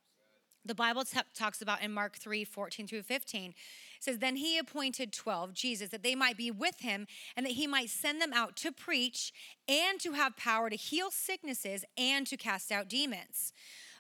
The 0.65 0.75
Bible 0.75 1.03
t- 1.03 1.19
talks 1.33 1.61
about 1.61 1.81
in 1.81 1.91
Mark 1.91 2.17
3 2.17 2.43
14 2.43 2.87
through 2.87 3.03
15 3.03 3.53
says, 3.99 4.19
Then 4.19 4.35
he 4.35 4.57
appointed 4.57 5.13
12, 5.13 5.53
Jesus, 5.53 5.89
that 5.89 6.03
they 6.03 6.15
might 6.15 6.37
be 6.37 6.51
with 6.51 6.79
him 6.81 7.07
and 7.35 7.45
that 7.45 7.53
he 7.53 7.67
might 7.67 7.89
send 7.89 8.21
them 8.21 8.33
out 8.33 8.55
to 8.57 8.71
preach 8.71 9.31
and 9.67 9.99
to 9.99 10.13
have 10.13 10.37
power 10.37 10.69
to 10.69 10.75
heal 10.75 11.11
sicknesses 11.11 11.85
and 11.97 12.25
to 12.27 12.37
cast 12.37 12.71
out 12.71 12.87
demons. 12.87 13.53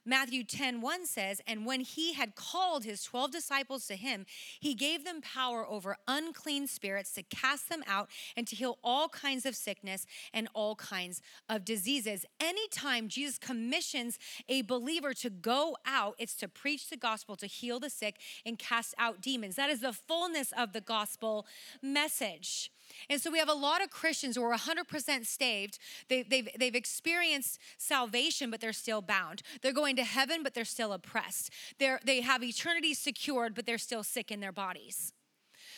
Matthew 0.05 0.43
10 0.43 0.81
1 0.81 1.05
says, 1.05 1.41
And 1.47 1.65
when 1.65 1.81
he 1.81 2.13
had 2.13 2.35
called 2.35 2.83
his 2.83 3.03
12 3.03 3.31
disciples 3.31 3.87
to 3.87 3.95
him, 3.95 4.25
he 4.59 4.73
gave 4.73 5.05
them 5.05 5.21
power 5.21 5.65
over 5.67 5.97
unclean 6.07 6.67
spirits 6.67 7.11
to 7.13 7.23
cast 7.23 7.69
them 7.69 7.83
out 7.87 8.09
and 8.35 8.47
to 8.47 8.55
heal 8.55 8.77
all 8.83 9.09
kinds 9.09 9.45
of 9.45 9.55
sickness 9.55 10.05
and 10.33 10.47
all 10.53 10.75
kinds 10.75 11.21
of 11.47 11.65
diseases. 11.65 12.25
Anytime 12.39 13.07
Jesus 13.07 13.37
commissions 13.37 14.19
a 14.47 14.61
believer 14.61 15.13
to 15.15 15.29
go 15.29 15.77
out, 15.85 16.15
it's 16.17 16.35
to 16.35 16.47
preach 16.47 16.89
the 16.89 16.97
gospel, 16.97 17.35
to 17.37 17.47
heal 17.47 17.79
the 17.79 17.89
sick, 17.89 18.17
and 18.45 18.57
cast 18.57 18.93
out 18.97 19.21
demons. 19.21 19.55
That 19.55 19.69
is 19.69 19.81
the 19.81 19.93
fullness 19.93 20.53
of 20.57 20.73
the 20.73 20.81
gospel 20.81 21.45
message. 21.81 22.71
And 23.09 23.21
so 23.21 23.31
we 23.31 23.39
have 23.39 23.49
a 23.49 23.53
lot 23.53 23.83
of 23.83 23.89
Christians 23.89 24.35
who 24.35 24.43
are 24.43 24.55
100% 24.55 25.25
saved. 25.25 25.79
They, 26.07 26.23
they've, 26.23 26.49
they've 26.57 26.75
experienced 26.75 27.59
salvation, 27.77 28.49
but 28.49 28.61
they're 28.61 28.73
still 28.73 29.01
bound. 29.01 29.41
They're 29.61 29.73
going 29.73 29.88
to 29.95 30.03
heaven, 30.03 30.43
but 30.43 30.53
they're 30.53 30.65
still 30.65 30.93
oppressed. 30.93 31.51
They're, 31.79 31.99
they 32.05 32.21
have 32.21 32.43
eternity 32.43 32.93
secured, 32.93 33.55
but 33.55 33.65
they're 33.65 33.77
still 33.77 34.03
sick 34.03 34.31
in 34.31 34.39
their 34.39 34.51
bodies. 34.51 35.13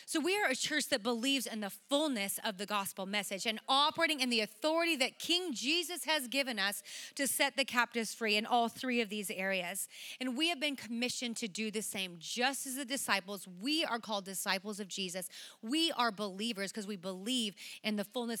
So 0.06 0.20
we 0.20 0.36
are 0.36 0.50
a 0.50 0.56
church 0.56 0.88
that 0.88 1.02
believes 1.02 1.46
in 1.46 1.60
the 1.60 1.70
fullness 1.70 2.38
of 2.44 2.58
the 2.58 2.66
gospel 2.66 3.06
message 3.06 3.46
and 3.46 3.60
operating 3.68 4.20
in 4.20 4.30
the 4.30 4.40
authority 4.40 4.96
that 4.96 5.18
King 5.18 5.52
Jesus 5.54 6.04
has 6.04 6.28
given 6.28 6.58
us 6.58 6.82
to 7.14 7.26
set 7.26 7.56
the 7.56 7.64
captives 7.64 8.14
free 8.14 8.36
in 8.36 8.46
all 8.46 8.68
three 8.68 9.00
of 9.00 9.08
these 9.08 9.30
areas. 9.30 9.88
And 10.20 10.36
we 10.36 10.48
have 10.48 10.60
been 10.60 10.76
commissioned 10.76 11.36
to 11.38 11.48
do 11.48 11.70
the 11.70 11.82
same. 11.82 12.16
Just 12.18 12.66
as 12.66 12.76
the 12.76 12.84
disciples, 12.84 13.46
we 13.60 13.84
are 13.84 13.98
called 13.98 14.24
disciples 14.24 14.80
of 14.80 14.88
Jesus. 14.88 15.28
We 15.62 15.92
are 15.92 16.10
believers 16.10 16.72
because 16.72 16.86
we 16.86 16.96
believe 16.96 17.54
in 17.82 17.96
the 17.96 18.04
fullness 18.04 18.40